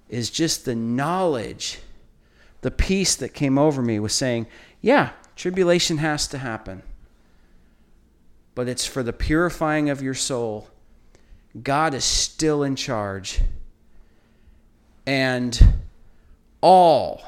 [0.07, 1.79] Is just the knowledge,
[2.61, 4.47] the peace that came over me was saying,
[4.81, 6.83] yeah, tribulation has to happen.
[8.55, 10.69] but it's for the purifying of your soul.
[11.61, 13.41] God is still in charge.
[15.05, 15.75] And
[16.61, 17.21] all,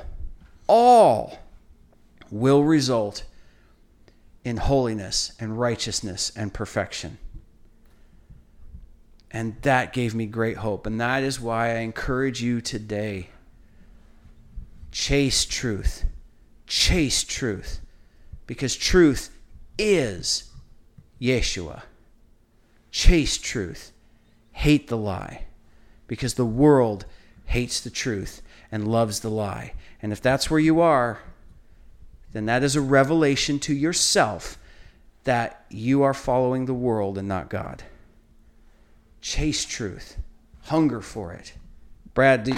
[0.68, 1.38] all
[2.32, 3.24] will result
[4.44, 7.18] in holiness and righteousness and perfection.
[9.30, 10.86] And that gave me great hope.
[10.86, 13.30] And that is why I encourage you today
[14.92, 16.06] chase truth.
[16.66, 17.82] Chase truth.
[18.46, 19.30] Because truth
[19.78, 20.50] is
[21.22, 21.84] Yeshua.
[22.92, 23.92] Chase truth.
[24.54, 25.44] Hate the lie.
[26.08, 27.06] Because the world
[27.46, 29.74] hates the truth and loves the lie.
[30.02, 31.20] And if that's where you are,
[32.38, 34.60] then that is a revelation to yourself
[35.24, 37.84] that you are following the world and not God.
[39.20, 40.18] Chase truth,
[40.66, 41.54] hunger for it.
[42.14, 42.56] Brad, do,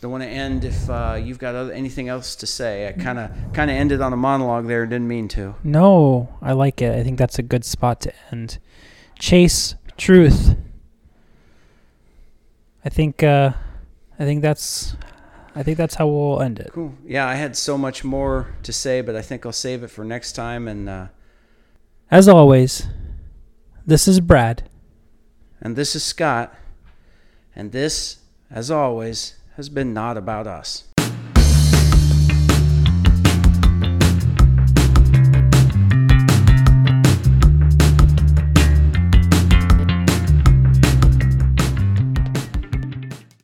[0.00, 2.88] don't want to end if uh, you've got other, anything else to say.
[2.88, 4.86] I kind of kind of ended on a monologue there.
[4.86, 5.56] Didn't mean to.
[5.64, 6.96] No, I like it.
[6.96, 8.58] I think that's a good spot to end.
[9.18, 10.56] Chase truth.
[12.84, 13.22] I think.
[13.22, 13.52] Uh,
[14.18, 14.96] I think that's.
[15.54, 16.70] I think that's how we'll end it.
[16.72, 16.94] Cool.
[17.04, 20.04] Yeah, I had so much more to say, but I think I'll save it for
[20.04, 20.68] next time.
[20.68, 21.06] And uh,
[22.10, 22.86] As always,
[23.86, 24.68] this is Brad.
[25.60, 26.54] and this is Scott,
[27.56, 28.18] and this,
[28.50, 30.84] as always, has been not about us.